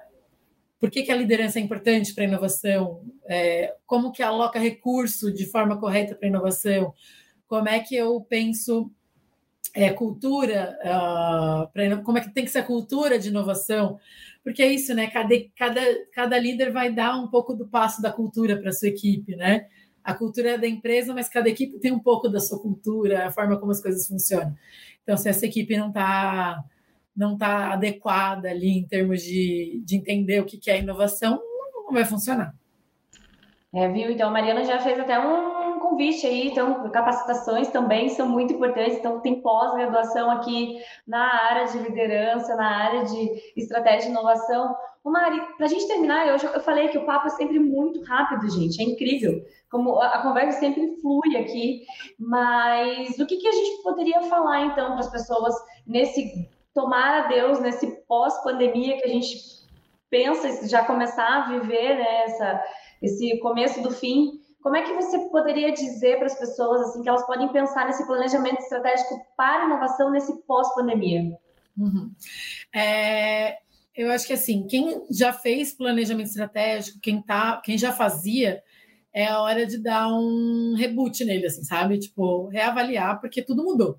por 0.81 0.91
que, 0.91 1.03
que 1.03 1.13
a 1.13 1.17
liderança 1.17 1.59
é 1.59 1.63
importante 1.63 2.15
para 2.15 2.25
a 2.25 2.27
inovação? 2.27 3.03
É, 3.29 3.75
como 3.87 4.13
que 4.13 4.23
aloca 4.23 4.59
recurso 4.59 5.31
de 5.33 5.45
forma 5.47 5.79
correta 5.79 6.15
para 6.15 6.27
a 6.27 6.31
inovação? 6.31 6.95
Como 7.47 7.69
é 7.69 7.81
que 7.81 7.95
eu 7.95 8.21
penso 8.23 8.91
é, 9.75 9.91
cultura, 9.91 10.79
uh, 10.83 11.71
pra, 11.73 11.99
como 11.99 12.19
é 12.19 12.23
que 12.23 12.33
tem 12.33 12.45
que 12.45 12.51
ser 12.51 12.61
a 12.61 12.65
cultura 12.65 13.19
de 13.19 13.29
inovação? 13.29 13.99
Porque 14.43 14.63
é 14.63 14.73
isso, 14.73 14.95
né? 14.95 15.09
Cada, 15.09 15.35
cada, 15.55 15.81
cada 16.13 16.39
líder 16.39 16.73
vai 16.73 16.91
dar 16.91 17.15
um 17.17 17.29
pouco 17.29 17.55
do 17.55 17.69
passo 17.69 18.01
da 18.01 18.11
cultura 18.11 18.57
para 18.57 18.71
a 18.71 18.73
sua 18.73 18.89
equipe, 18.89 19.37
né? 19.37 19.67
A 20.03 20.15
cultura 20.15 20.53
é 20.53 20.59
da 20.59 20.67
empresa, 20.67 21.13
mas 21.13 21.29
cada 21.29 21.49
equipe 21.49 21.79
tem 21.79 21.93
um 21.93 22.01
pouco 22.01 22.29
da 22.29 22.41
sua 22.41 22.59
cultura, 22.59 23.27
a 23.27 23.31
forma 23.31 23.59
como 23.59 23.71
as 23.71 23.83
coisas 23.83 24.09
funcionam. 24.09 24.57
Então, 25.03 25.17
se 25.17 25.29
essa 25.29 25.45
equipe 25.45 25.77
não 25.77 25.89
está 25.89 26.65
não 27.17 27.37
tá 27.37 27.73
adequada 27.73 28.49
ali 28.49 28.79
em 28.79 28.87
termos 28.87 29.23
de, 29.23 29.83
de 29.85 29.97
entender 29.97 30.41
o 30.41 30.47
que, 30.47 30.59
que 30.59 30.71
é 30.71 30.79
inovação, 30.79 31.41
não 31.75 31.93
vai 31.93 32.05
funcionar. 32.05 32.55
É, 33.73 33.89
viu? 33.89 34.11
Então, 34.11 34.29
a 34.29 34.33
Mariana 34.33 34.65
já 34.65 34.81
fez 34.81 34.99
até 34.99 35.19
um 35.19 35.79
convite 35.79 36.27
aí, 36.27 36.49
então, 36.49 36.91
capacitações 36.91 37.69
também 37.69 38.09
são 38.09 38.29
muito 38.29 38.53
importantes, 38.53 38.99
então 38.99 39.21
tem 39.21 39.41
pós-graduação 39.41 40.31
aqui 40.31 40.81
na 41.07 41.47
área 41.47 41.67
de 41.67 41.79
liderança, 41.79 42.57
na 42.57 42.67
área 42.67 43.05
de 43.05 43.53
estratégia 43.57 44.07
de 44.07 44.09
inovação. 44.09 44.75
Ô 45.05 45.11
Mari, 45.11 45.41
para 45.57 45.67
a 45.67 45.69
gente 45.69 45.87
terminar, 45.87 46.27
eu, 46.27 46.37
eu 46.37 46.61
falei 46.61 46.89
que 46.89 46.99
o 46.99 47.07
papo 47.07 47.29
é 47.29 47.31
sempre 47.31 47.59
muito 47.59 48.03
rápido, 48.03 48.51
gente, 48.51 48.81
é 48.83 48.85
incrível, 48.85 49.45
como 49.71 50.01
a 50.01 50.21
conversa 50.21 50.59
sempre 50.59 50.97
flui 51.01 51.37
aqui, 51.37 51.85
mas 52.19 53.19
o 53.19 53.27
que, 53.27 53.37
que 53.37 53.49
a 53.49 53.53
gente 53.53 53.83
poderia 53.83 54.23
falar, 54.23 54.67
então, 54.67 54.93
para 54.93 55.01
as 55.01 55.11
pessoas 55.11 55.55
nesse, 55.87 56.49
tomar 56.81 57.25
a 57.25 57.29
Deus, 57.29 57.61
nesse 57.61 57.87
pós-pandemia 58.09 58.97
que 58.97 59.05
a 59.05 59.13
gente 59.13 59.37
pensa 60.09 60.67
já 60.67 60.85
começar 60.85 61.27
a 61.27 61.49
viver, 61.49 61.97
né, 61.97 62.25
essa, 62.25 62.65
esse 63.03 63.39
começo 63.39 63.83
do 63.83 63.91
fim, 63.91 64.41
como 64.63 64.77
é 64.77 64.83
que 64.83 64.93
você 64.93 65.19
poderia 65.31 65.73
dizer 65.73 66.17
para 66.17 66.27
as 66.27 66.39
pessoas 66.39 66.83
assim 66.83 67.03
que 67.03 67.09
elas 67.09 67.27
podem 67.27 67.49
pensar 67.49 67.87
nesse 67.87 68.07
planejamento 68.07 68.59
estratégico 68.59 69.21
para 69.37 69.65
inovação 69.67 70.11
nesse 70.11 70.37
pós-pandemia? 70.43 71.39
Uhum. 71.79 72.13
É, 72.75 73.59
eu 73.95 74.11
acho 74.11 74.27
que 74.27 74.33
assim, 74.33 74.67
quem 74.67 75.07
já 75.11 75.33
fez 75.33 75.73
planejamento 75.73 76.29
estratégico, 76.29 77.01
quem 77.01 77.23
tá, 77.23 77.61
quem 77.65 77.79
já 77.79 77.93
fazia, 77.93 78.63
é 79.13 79.27
a 79.27 79.41
hora 79.41 79.67
de 79.67 79.79
dar 79.79 80.09
um 80.09 80.75
reboot 80.77 81.25
nele, 81.25 81.47
assim, 81.47 81.65
sabe? 81.65 81.99
Tipo, 81.99 82.49
reavaliar, 82.49 83.21
porque 83.21 83.43
tudo 83.43 83.65
mudou, 83.65 83.99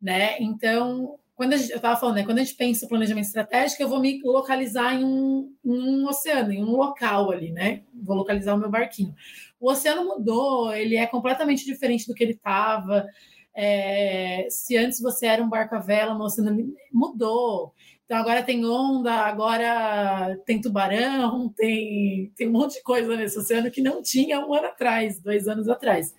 né? 0.00 0.36
Então, 0.40 1.16
quando 1.36 1.54
gente, 1.58 1.70
eu 1.70 1.76
estava 1.76 2.00
falando, 2.00 2.16
né, 2.16 2.24
quando 2.24 2.38
a 2.38 2.42
gente 2.42 2.56
pensa 2.56 2.84
em 2.84 2.88
planejamento 2.88 3.26
estratégico, 3.26 3.82
eu 3.82 3.88
vou 3.88 4.00
me 4.00 4.20
localizar 4.24 4.94
em 4.94 5.04
um, 5.04 5.54
em 5.62 5.70
um, 5.70 6.08
oceano, 6.08 6.50
em 6.50 6.64
um 6.64 6.74
local 6.74 7.30
ali, 7.30 7.52
né? 7.52 7.82
Vou 7.92 8.16
localizar 8.16 8.54
o 8.54 8.58
meu 8.58 8.70
barquinho. 8.70 9.14
O 9.60 9.70
oceano 9.70 10.02
mudou, 10.02 10.74
ele 10.74 10.96
é 10.96 11.06
completamente 11.06 11.66
diferente 11.66 12.06
do 12.06 12.14
que 12.14 12.24
ele 12.24 12.32
estava. 12.32 13.06
É, 13.54 14.46
se 14.48 14.78
antes 14.78 14.98
você 14.98 15.26
era 15.26 15.42
um 15.42 15.48
barco 15.48 15.74
à 15.74 15.78
vela 15.78 16.14
no 16.14 16.24
oceano, 16.24 16.74
mudou. 16.90 17.74
Então 18.06 18.16
agora 18.16 18.42
tem 18.42 18.64
onda, 18.64 19.12
agora 19.12 20.40
tem 20.46 20.58
tubarão, 20.58 21.52
tem, 21.54 22.32
tem 22.34 22.48
um 22.48 22.52
monte 22.52 22.76
de 22.76 22.82
coisa 22.82 23.14
nesse 23.14 23.38
oceano 23.38 23.70
que 23.70 23.82
não 23.82 24.00
tinha 24.00 24.40
um 24.40 24.54
ano 24.54 24.68
atrás, 24.68 25.20
dois 25.20 25.46
anos 25.46 25.68
atrás. 25.68 26.14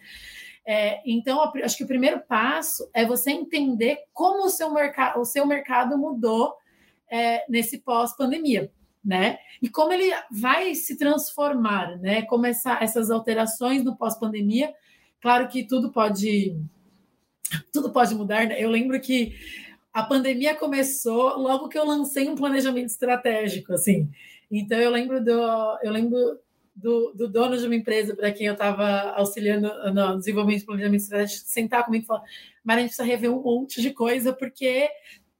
É, 0.69 1.01
então, 1.05 1.41
acho 1.63 1.77
que 1.77 1.85
o 1.85 1.87
primeiro 1.87 2.19
passo 2.19 2.89
é 2.93 3.05
você 3.05 3.31
entender 3.31 3.99
como 4.11 4.47
o 4.47 4.49
seu, 4.49 4.69
mercado, 4.73 5.21
o 5.21 5.23
seu 5.23 5.45
mercado 5.47 5.97
mudou 5.97 6.53
é, 7.09 7.45
nesse 7.49 7.77
pós-pandemia, 7.77 8.69
né? 9.03 9.39
E 9.61 9.69
como 9.69 9.93
ele 9.93 10.11
vai 10.29 10.75
se 10.75 10.97
transformar, 10.97 11.97
né? 11.99 12.23
Como 12.23 12.45
essa, 12.45 12.77
essas 12.81 13.09
alterações 13.09 13.81
no 13.81 13.95
pós-pandemia, 13.95 14.73
claro 15.21 15.47
que 15.47 15.63
tudo 15.63 15.89
pode 15.89 16.59
tudo 17.71 17.89
pode 17.89 18.13
mudar. 18.13 18.45
Né? 18.45 18.61
Eu 18.61 18.69
lembro 18.69 18.99
que 18.99 19.35
a 19.93 20.03
pandemia 20.03 20.53
começou 20.53 21.39
logo 21.39 21.69
que 21.69 21.77
eu 21.77 21.85
lancei 21.85 22.27
um 22.27 22.35
planejamento 22.35 22.87
estratégico, 22.87 23.71
assim. 23.71 24.09
Então 24.51 24.77
eu 24.77 24.91
lembro 24.91 25.23
do 25.23 25.79
eu 25.81 25.93
lembro 25.93 26.37
do, 26.77 27.11
do 27.13 27.27
dono 27.27 27.57
de 27.57 27.65
uma 27.65 27.75
empresa 27.75 28.15
para 28.15 28.31
quem 28.31 28.45
eu 28.45 28.53
estava 28.53 29.11
auxiliando 29.15 29.67
no 29.91 30.17
desenvolvimento 30.17 30.59
de 30.59 30.65
planejamento 30.65 31.01
estratégico 31.01 31.47
sentar 31.47 31.83
comigo 31.83 32.03
e 32.03 32.07
falar: 32.07 32.23
mas 32.63 32.77
a 32.77 32.79
gente 32.79 32.89
precisa 32.89 33.07
rever 33.07 33.31
um 33.31 33.41
monte 33.41 33.81
de 33.81 33.91
coisa 33.91 34.31
porque 34.31 34.87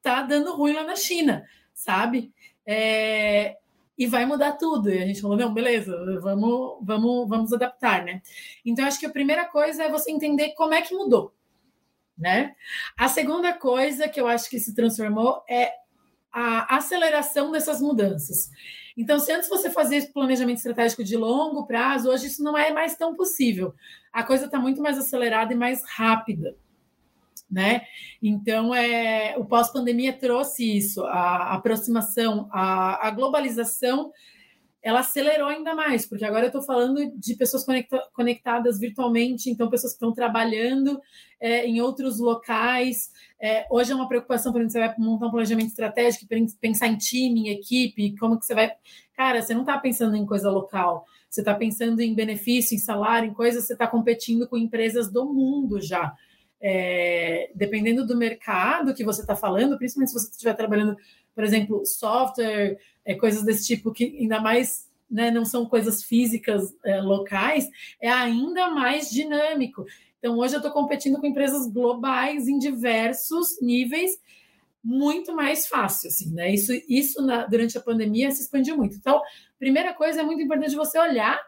tá 0.01 0.23
dando 0.23 0.55
ruim 0.55 0.73
lá 0.73 0.83
na 0.83 0.95
China, 0.95 1.45
sabe? 1.73 2.33
É, 2.65 3.55
e 3.95 4.07
vai 4.07 4.25
mudar 4.25 4.53
tudo. 4.53 4.89
E 4.89 4.97
a 4.97 5.05
gente 5.05 5.21
falou: 5.21 5.37
não, 5.37 5.53
beleza, 5.53 5.95
vamos, 6.21 6.79
vamos, 6.81 7.29
vamos 7.29 7.53
adaptar, 7.53 8.03
né? 8.03 8.21
Então, 8.65 8.85
acho 8.85 8.99
que 8.99 9.05
a 9.05 9.11
primeira 9.11 9.45
coisa 9.45 9.83
é 9.83 9.91
você 9.91 10.11
entender 10.11 10.53
como 10.53 10.73
é 10.73 10.81
que 10.81 10.95
mudou, 10.95 11.35
né? 12.17 12.55
A 12.97 13.07
segunda 13.07 13.53
coisa 13.53 14.09
que 14.09 14.19
eu 14.19 14.27
acho 14.27 14.49
que 14.49 14.59
se 14.59 14.73
transformou 14.73 15.43
é 15.47 15.71
a 16.31 16.77
aceleração 16.77 17.51
dessas 17.51 17.79
mudanças. 17.79 18.49
Então, 18.97 19.19
se 19.19 19.31
antes 19.31 19.47
você 19.47 19.69
fazia 19.69 20.01
planejamento 20.11 20.57
estratégico 20.57 21.03
de 21.03 21.15
longo 21.15 21.67
prazo, 21.67 22.09
hoje 22.09 22.27
isso 22.27 22.43
não 22.43 22.57
é 22.57 22.73
mais 22.73 22.97
tão 22.97 23.15
possível. 23.15 23.75
A 24.11 24.23
coisa 24.23 24.45
está 24.45 24.59
muito 24.59 24.81
mais 24.81 24.97
acelerada 24.97 25.53
e 25.53 25.55
mais 25.55 25.83
rápida. 25.85 26.55
Né? 27.49 27.83
Então, 28.21 28.73
é, 28.73 29.35
o 29.37 29.45
pós-pandemia 29.45 30.11
trouxe 30.11 30.77
isso, 30.77 31.05
a 31.05 31.53
aproximação, 31.53 32.49
a, 32.51 33.07
a 33.07 33.11
globalização 33.11 34.11
ela 34.87 35.01
acelerou 35.01 35.49
ainda 35.49 35.75
mais, 35.75 36.05
porque 36.05 36.23
agora 36.23 36.45
eu 36.45 36.47
estou 36.47 36.61
falando 36.61 37.11
de 37.19 37.35
pessoas 37.35 37.65
conecta 37.65 38.01
conectadas 38.13 38.79
virtualmente, 38.79 39.49
então 39.49 39.69
pessoas 39.69 39.91
que 39.91 39.97
estão 39.97 40.13
trabalhando 40.13 41.01
é, 41.41 41.65
em 41.65 41.81
outros 41.81 42.21
locais. 42.21 43.11
É, 43.37 43.67
hoje 43.69 43.91
é 43.91 43.95
uma 43.95 44.07
preocupação, 44.07 44.53
por 44.53 44.61
exemplo, 44.61 44.71
você 44.71 44.79
vai 44.79 44.95
montar 44.97 45.27
um 45.27 45.31
planejamento 45.31 45.67
estratégico, 45.67 46.25
pensar 46.61 46.87
em 46.87 46.95
time, 46.95 47.41
em 47.41 47.49
equipe, 47.49 48.15
como 48.15 48.39
que 48.39 48.45
você 48.45 48.55
vai. 48.55 48.71
Cara, 49.13 49.41
você 49.41 49.53
não 49.53 49.63
está 49.63 49.77
pensando 49.77 50.15
em 50.15 50.25
coisa 50.25 50.49
local, 50.49 51.05
você 51.29 51.41
está 51.41 51.53
pensando 51.53 51.99
em 51.99 52.15
benefício, 52.15 52.73
em 52.73 52.79
salário, 52.79 53.29
em 53.29 53.33
coisas, 53.33 53.67
você 53.67 53.73
está 53.73 53.87
competindo 53.87 54.47
com 54.47 54.55
empresas 54.55 55.11
do 55.11 55.25
mundo 55.25 55.81
já. 55.81 56.15
É, 56.61 57.51
dependendo 57.53 58.07
do 58.07 58.15
mercado 58.15 58.93
que 58.93 59.03
você 59.03 59.19
está 59.19 59.35
falando, 59.35 59.77
principalmente 59.77 60.11
se 60.11 60.17
você 60.17 60.31
estiver 60.31 60.53
trabalhando, 60.53 60.95
por 61.37 61.43
exemplo, 61.43 61.85
software 61.85 62.79
é, 63.05 63.13
coisas 63.13 63.43
desse 63.43 63.63
tipo, 63.63 63.91
que 63.91 64.05
ainda 64.19 64.41
mais 64.41 64.89
né, 65.07 65.29
não 65.29 65.45
são 65.45 65.67
coisas 65.67 66.03
físicas 66.03 66.75
é, 66.83 66.99
locais, 66.99 67.69
é 68.01 68.09
ainda 68.09 68.71
mais 68.71 69.11
dinâmico. 69.11 69.85
Então, 70.17 70.35
hoje 70.39 70.55
eu 70.55 70.57
estou 70.57 70.71
competindo 70.71 71.19
com 71.19 71.27
empresas 71.27 71.71
globais 71.71 72.47
em 72.47 72.57
diversos 72.57 73.61
níveis, 73.61 74.19
muito 74.83 75.35
mais 75.35 75.67
fácil, 75.67 76.07
assim, 76.07 76.33
né? 76.33 76.51
Isso, 76.51 76.71
isso 76.89 77.21
na, 77.23 77.45
durante 77.45 77.77
a 77.77 77.81
pandemia 77.81 78.31
se 78.31 78.41
expandiu 78.41 78.75
muito. 78.75 78.95
Então, 78.95 79.21
primeira 79.59 79.93
coisa, 79.93 80.21
é 80.21 80.23
muito 80.23 80.41
importante 80.41 80.75
você 80.75 80.97
olhar 80.97 81.39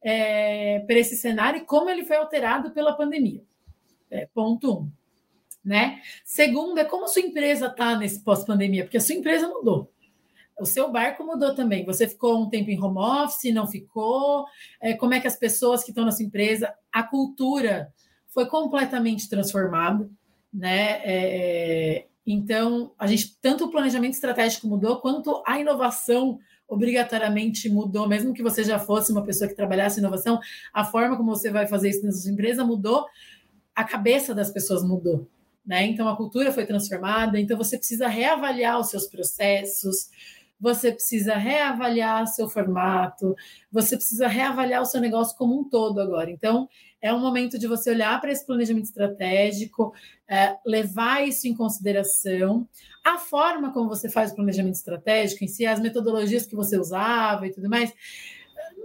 é, 0.00 0.78
para 0.86 0.98
esse 0.98 1.16
cenário 1.16 1.60
e 1.60 1.66
como 1.66 1.90
ele 1.90 2.06
foi 2.06 2.16
alterado 2.16 2.70
pela 2.70 2.96
pandemia. 2.96 3.42
É, 4.10 4.26
ponto 4.32 4.72
um. 4.72 5.03
Né? 5.64 6.00
Segundo, 6.24 6.78
é 6.78 6.84
como 6.84 7.08
sua 7.08 7.22
empresa 7.22 7.66
está 7.66 7.96
nesse 7.96 8.20
pós-pandemia, 8.20 8.84
porque 8.84 8.98
a 8.98 9.00
sua 9.00 9.14
empresa 9.14 9.48
mudou. 9.48 9.90
O 10.60 10.66
seu 10.66 10.90
barco 10.90 11.24
mudou 11.24 11.54
também. 11.54 11.84
Você 11.84 12.06
ficou 12.06 12.40
um 12.40 12.48
tempo 12.48 12.70
em 12.70 12.80
home 12.80 12.98
office, 12.98 13.52
não 13.52 13.66
ficou? 13.66 14.46
É, 14.80 14.94
como 14.94 15.14
é 15.14 15.20
que 15.20 15.26
as 15.26 15.36
pessoas 15.36 15.82
que 15.82 15.90
estão 15.90 16.04
na 16.04 16.12
sua 16.12 16.24
empresa, 16.24 16.72
a 16.92 17.02
cultura 17.02 17.92
foi 18.28 18.46
completamente 18.46 19.28
transformada, 19.28 20.08
né? 20.52 21.00
É, 21.04 22.06
então, 22.26 22.92
a 22.98 23.06
gente 23.06 23.36
tanto 23.40 23.64
o 23.64 23.70
planejamento 23.70 24.14
estratégico 24.14 24.66
mudou, 24.66 25.00
quanto 25.00 25.42
a 25.46 25.58
inovação 25.58 26.38
obrigatoriamente 26.66 27.68
mudou, 27.68 28.08
mesmo 28.08 28.32
que 28.32 28.42
você 28.42 28.64
já 28.64 28.78
fosse 28.78 29.12
uma 29.12 29.22
pessoa 29.22 29.48
que 29.48 29.54
trabalhasse 29.54 29.98
inovação, 29.98 30.40
a 30.72 30.84
forma 30.84 31.16
como 31.16 31.34
você 31.34 31.50
vai 31.50 31.66
fazer 31.66 31.90
isso 31.90 32.04
na 32.04 32.12
sua 32.12 32.30
empresa 32.30 32.64
mudou, 32.64 33.06
a 33.74 33.84
cabeça 33.84 34.34
das 34.34 34.50
pessoas 34.50 34.82
mudou. 34.82 35.28
Né? 35.64 35.86
Então 35.86 36.08
a 36.08 36.16
cultura 36.16 36.52
foi 36.52 36.66
transformada, 36.66 37.40
então 37.40 37.56
você 37.56 37.78
precisa 37.78 38.06
reavaliar 38.06 38.78
os 38.78 38.90
seus 38.90 39.06
processos, 39.06 40.10
você 40.60 40.92
precisa 40.92 41.34
reavaliar 41.36 42.26
seu 42.26 42.48
formato, 42.48 43.34
você 43.70 43.96
precisa 43.96 44.28
reavaliar 44.28 44.82
o 44.82 44.86
seu 44.86 45.00
negócio 45.00 45.36
como 45.36 45.60
um 45.60 45.68
todo 45.68 46.00
agora. 46.00 46.30
Então, 46.30 46.68
é 47.02 47.12
um 47.12 47.20
momento 47.20 47.58
de 47.58 47.66
você 47.66 47.90
olhar 47.90 48.18
para 48.18 48.32
esse 48.32 48.46
planejamento 48.46 48.86
estratégico, 48.86 49.92
é, 50.26 50.56
levar 50.64 51.26
isso 51.26 51.46
em 51.46 51.54
consideração, 51.54 52.66
a 53.04 53.18
forma 53.18 53.72
como 53.74 53.90
você 53.90 54.08
faz 54.08 54.32
o 54.32 54.34
planejamento 54.34 54.76
estratégico 54.76 55.44
em 55.44 55.48
si, 55.48 55.66
as 55.66 55.80
metodologias 55.80 56.46
que 56.46 56.56
você 56.56 56.78
usava 56.78 57.46
e 57.46 57.52
tudo 57.52 57.68
mais. 57.68 57.92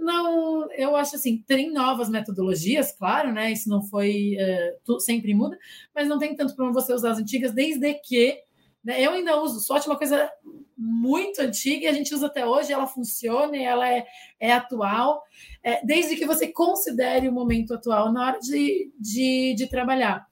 Não, 0.00 0.72
eu 0.72 0.96
acho 0.96 1.16
assim, 1.16 1.44
tem 1.46 1.70
novas 1.70 2.08
metodologias, 2.08 2.92
claro, 2.92 3.32
né? 3.32 3.52
Isso 3.52 3.68
não 3.68 3.82
foi 3.82 4.34
é, 4.38 4.76
sempre 4.98 5.34
muda, 5.34 5.58
mas 5.94 6.08
não 6.08 6.18
tem 6.18 6.34
tanto 6.34 6.56
problema 6.56 6.80
você 6.80 6.92
usar 6.94 7.10
as 7.10 7.18
antigas, 7.18 7.52
desde 7.52 7.94
que 7.94 8.42
né, 8.82 9.00
eu 9.00 9.12
ainda 9.12 9.40
uso 9.40 9.60
SWOT, 9.60 9.86
uma 9.86 9.98
coisa 9.98 10.30
muito 10.76 11.42
antiga 11.42 11.84
e 11.84 11.88
a 11.88 11.92
gente 11.92 12.14
usa 12.14 12.26
até 12.26 12.46
hoje, 12.46 12.72
ela 12.72 12.86
funciona 12.86 13.54
e 13.54 13.62
ela 13.62 13.86
é, 13.86 14.06
é 14.40 14.52
atual, 14.52 15.22
é, 15.62 15.84
desde 15.84 16.16
que 16.16 16.24
você 16.24 16.48
considere 16.48 17.28
o 17.28 17.32
momento 17.32 17.74
atual 17.74 18.10
na 18.10 18.26
hora 18.26 18.40
de, 18.40 18.90
de, 18.98 19.54
de 19.54 19.68
trabalhar. 19.68 20.26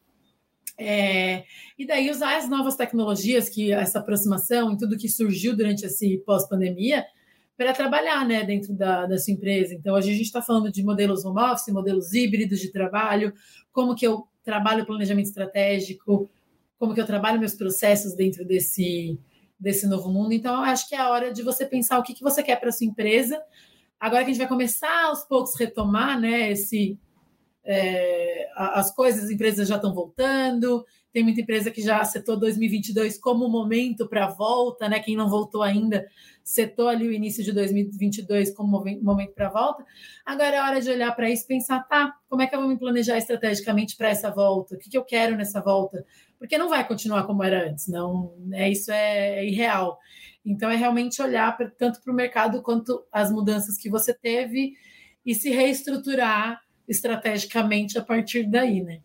É, 0.78 1.44
e 1.78 1.86
daí 1.86 2.08
usar 2.08 2.38
as 2.38 2.48
novas 2.48 2.76
tecnologias, 2.76 3.48
que 3.48 3.72
essa 3.72 3.98
aproximação 3.98 4.72
e 4.72 4.78
tudo 4.78 4.96
que 4.96 5.08
surgiu 5.08 5.54
durante 5.54 5.84
esse 5.84 6.16
pós-pandemia, 6.18 7.04
para 7.58 7.72
trabalhar 7.72 8.24
né, 8.24 8.44
dentro 8.44 8.72
da, 8.72 9.04
da 9.04 9.18
sua 9.18 9.32
empresa. 9.34 9.74
Então, 9.74 9.96
hoje 9.96 10.10
a 10.10 10.14
gente 10.14 10.26
está 10.26 10.40
falando 10.40 10.70
de 10.70 10.80
modelos 10.84 11.24
home 11.24 11.40
office, 11.40 11.74
modelos 11.74 12.14
híbridos 12.14 12.60
de 12.60 12.70
trabalho, 12.70 13.34
como 13.72 13.96
que 13.96 14.06
eu 14.06 14.28
trabalho 14.44 14.86
planejamento 14.86 15.26
estratégico, 15.26 16.30
como 16.78 16.94
que 16.94 17.00
eu 17.00 17.04
trabalho 17.04 17.40
meus 17.40 17.56
processos 17.56 18.14
dentro 18.14 18.44
desse, 18.44 19.18
desse 19.58 19.88
novo 19.88 20.08
mundo. 20.08 20.32
Então, 20.32 20.62
acho 20.62 20.88
que 20.88 20.94
é 20.94 21.00
a 21.00 21.10
hora 21.10 21.32
de 21.32 21.42
você 21.42 21.66
pensar 21.66 21.98
o 21.98 22.02
que, 22.04 22.14
que 22.14 22.22
você 22.22 22.44
quer 22.44 22.60
para 22.60 22.70
sua 22.70 22.86
empresa. 22.86 23.42
Agora 23.98 24.22
que 24.22 24.30
a 24.30 24.32
gente 24.32 24.38
vai 24.38 24.48
começar 24.48 25.06
aos 25.06 25.24
poucos 25.24 25.56
retomar 25.58 26.20
né, 26.20 26.52
esse, 26.52 26.96
é, 27.64 28.48
as 28.54 28.94
coisas, 28.94 29.24
as 29.24 29.30
empresas 29.30 29.66
já 29.66 29.74
estão 29.74 29.92
voltando, 29.92 30.86
tem 31.12 31.22
muita 31.22 31.40
empresa 31.40 31.70
que 31.70 31.80
já 31.80 32.04
setou 32.04 32.38
2022 32.38 33.18
como 33.18 33.48
momento 33.48 34.08
para 34.08 34.28
volta, 34.28 34.88
né? 34.88 35.00
Quem 35.00 35.16
não 35.16 35.28
voltou 35.28 35.62
ainda 35.62 36.06
setou 36.44 36.88
ali 36.88 37.06
o 37.06 37.12
início 37.12 37.44
de 37.44 37.52
2022 37.52 38.54
como 38.54 38.82
momento 39.02 39.34
para 39.34 39.50
volta. 39.50 39.84
Agora 40.24 40.56
é 40.56 40.62
hora 40.62 40.80
de 40.80 40.90
olhar 40.90 41.14
para 41.14 41.30
isso 41.30 41.44
e 41.44 41.48
pensar, 41.48 41.80
tá, 41.80 42.14
como 42.28 42.42
é 42.42 42.46
que 42.46 42.54
eu 42.54 42.60
vou 42.60 42.68
me 42.68 42.78
planejar 42.78 43.18
estrategicamente 43.18 43.96
para 43.96 44.08
essa 44.08 44.30
volta? 44.30 44.74
O 44.74 44.78
que, 44.78 44.88
que 44.90 44.96
eu 44.96 45.04
quero 45.04 45.36
nessa 45.36 45.60
volta? 45.60 46.04
Porque 46.38 46.56
não 46.56 46.68
vai 46.68 46.86
continuar 46.86 47.24
como 47.26 47.42
era 47.42 47.70
antes, 47.70 47.88
não, 47.88 48.34
é 48.52 48.70
isso 48.70 48.90
é 48.92 49.44
irreal. 49.44 49.98
Então 50.44 50.70
é 50.70 50.76
realmente 50.76 51.20
olhar 51.20 51.54
pra, 51.56 51.68
tanto 51.70 52.00
para 52.00 52.12
o 52.12 52.16
mercado 52.16 52.62
quanto 52.62 53.04
as 53.12 53.30
mudanças 53.30 53.76
que 53.76 53.90
você 53.90 54.14
teve 54.14 54.72
e 55.24 55.34
se 55.34 55.50
reestruturar 55.50 56.60
estrategicamente 56.88 57.98
a 57.98 58.02
partir 58.02 58.44
daí, 58.48 58.82
né? 58.82 59.00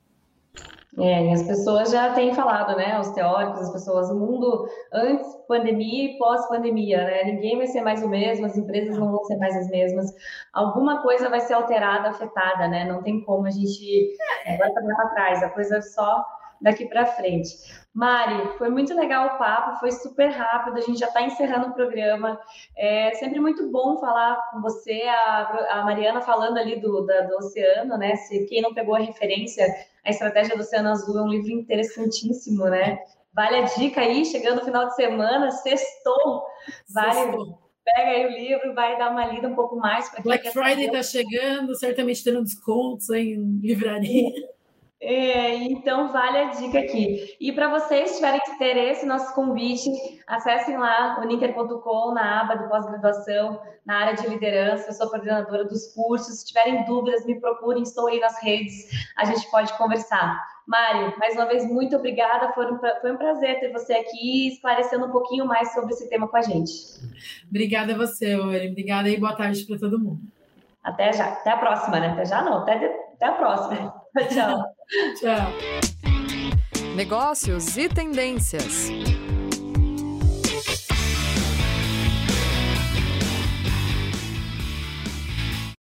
É, 0.97 1.31
as 1.31 1.41
pessoas 1.41 1.91
já 1.91 2.13
têm 2.13 2.35
falado, 2.35 2.77
né? 2.77 2.99
Os 2.99 3.09
teóricos, 3.11 3.61
as 3.61 3.71
pessoas, 3.71 4.11
o 4.11 4.15
mundo 4.19 4.67
antes 4.93 5.25
pandemia 5.47 6.11
e 6.11 6.17
pós-pandemia, 6.19 7.03
né? 7.03 7.23
Ninguém 7.23 7.57
vai 7.57 7.67
ser 7.67 7.81
mais 7.81 8.03
o 8.03 8.09
mesmo, 8.09 8.45
as 8.45 8.55
empresas 8.55 8.97
não 8.97 9.11
vão 9.11 9.23
ser 9.23 9.37
mais 9.37 9.55
as 9.55 9.69
mesmas. 9.69 10.13
Alguma 10.53 11.01
coisa 11.01 11.29
vai 11.29 11.39
ser 11.39 11.53
alterada, 11.53 12.09
afetada, 12.09 12.67
né? 12.67 12.85
Não 12.85 13.01
tem 13.01 13.23
como 13.23 13.47
a 13.47 13.51
gente 13.51 14.15
é, 14.45 14.57
vai 14.57 14.71
para 14.71 15.09
trás, 15.09 15.41
a 15.41 15.49
coisa 15.49 15.81
só 15.81 16.23
daqui 16.63 16.85
para 16.85 17.05
frente. 17.05 17.55
Mari, 17.93 18.57
foi 18.57 18.69
muito 18.69 18.95
legal 18.95 19.35
o 19.35 19.37
papo, 19.37 19.79
foi 19.79 19.91
super 19.91 20.29
rápido, 20.29 20.77
a 20.77 20.81
gente 20.81 20.97
já 20.97 21.07
está 21.07 21.21
encerrando 21.21 21.67
o 21.67 21.73
programa. 21.73 22.39
É 22.75 23.11
sempre 23.15 23.39
muito 23.39 23.69
bom 23.69 23.99
falar 23.99 24.49
com 24.49 24.61
você, 24.61 25.03
a, 25.03 25.79
a 25.79 25.83
Mariana 25.83 26.21
falando 26.21 26.57
ali 26.57 26.79
do, 26.79 27.05
da, 27.05 27.21
do 27.21 27.35
oceano, 27.35 27.97
né? 27.97 28.15
Se 28.15 28.45
quem 28.45 28.61
não 28.61 28.73
pegou 28.73 28.95
a 28.95 28.99
referência, 28.99 29.67
a 30.03 30.09
Estratégia 30.09 30.55
do 30.55 30.61
Oceano 30.61 30.89
Azul 30.89 31.19
é 31.19 31.21
um 31.21 31.27
livro 31.27 31.51
interessantíssimo, 31.51 32.65
né? 32.65 32.99
Vale 33.33 33.57
a 33.57 33.61
dica 33.63 34.01
aí, 34.01 34.25
chegando 34.25 34.59
no 34.59 34.65
final 34.65 34.87
de 34.87 34.95
semana, 34.95 35.51
sextou, 35.51 36.43
vale. 36.89 37.13
Sextou. 37.13 37.59
Pega 37.85 38.11
aí 38.11 38.25
o 38.25 38.29
livro, 38.29 38.73
vai 38.73 38.97
dar 38.97 39.11
uma 39.11 39.25
lida 39.25 39.49
um 39.49 39.55
pouco 39.55 39.75
mais. 39.75 40.09
Black 40.23 40.49
Friday 40.51 40.85
está 40.85 41.03
chegando, 41.03 41.75
certamente 41.75 42.23
tendo 42.23 42.41
descontos 42.41 43.09
em 43.09 43.59
livraria. 43.61 44.31
É, 45.05 45.55
então 45.55 46.13
vale 46.13 46.37
a 46.37 46.49
dica 46.51 46.79
aqui. 46.79 47.35
E 47.37 47.51
para 47.51 47.69
vocês 47.69 48.15
tiverem 48.15 48.39
interesse, 48.55 49.05
nosso 49.05 49.35
convite, 49.35 49.91
acessem 50.25 50.77
lá 50.77 51.19
o 51.19 51.27
ninter.com 51.27 52.13
na 52.13 52.39
aba 52.39 52.55
de 52.55 52.69
pós-graduação, 52.69 53.59
na 53.85 53.97
área 53.97 54.13
de 54.13 54.25
liderança. 54.29 54.87
Eu 54.87 54.93
sou 54.93 55.09
coordenadora 55.09 55.65
dos 55.65 55.93
cursos. 55.93 56.39
Se 56.39 56.45
tiverem 56.45 56.85
dúvidas, 56.85 57.25
me 57.25 57.37
procurem, 57.41 57.83
estou 57.83 58.07
aí 58.07 58.17
nas 58.21 58.41
redes, 58.41 58.89
a 59.17 59.25
gente 59.25 59.51
pode 59.51 59.77
conversar. 59.77 60.41
Mari, 60.65 61.13
mais 61.19 61.35
uma 61.35 61.47
vez, 61.47 61.69
muito 61.69 61.97
obrigada. 61.97 62.53
Foi 62.53 62.71
um, 62.71 62.79
foi 62.79 63.11
um 63.11 63.17
prazer 63.17 63.59
ter 63.59 63.73
você 63.73 63.91
aqui 63.91 64.53
esclarecendo 64.53 65.07
um 65.07 65.11
pouquinho 65.11 65.45
mais 65.45 65.73
sobre 65.73 65.93
esse 65.93 66.07
tema 66.07 66.29
com 66.29 66.37
a 66.37 66.41
gente. 66.41 66.71
Obrigada 67.49 67.93
a 67.93 67.97
você, 67.97 68.37
Ori. 68.37 68.69
Obrigada 68.69 69.09
e 69.09 69.19
boa 69.19 69.35
tarde 69.35 69.65
para 69.65 69.77
todo 69.77 69.99
mundo. 69.99 70.21
Até 70.81 71.11
já. 71.11 71.25
Até 71.25 71.51
a 71.51 71.57
próxima, 71.57 71.99
né? 71.99 72.07
Até 72.07 72.23
já 72.23 72.41
não. 72.41 72.59
Até, 72.59 72.85
até 73.15 73.25
a 73.25 73.33
próxima. 73.33 74.02
Tchau. 74.29 74.63
Tchau. 75.19 75.51
Negócios 76.95 77.75
e 77.77 77.89
tendências. 77.89 78.91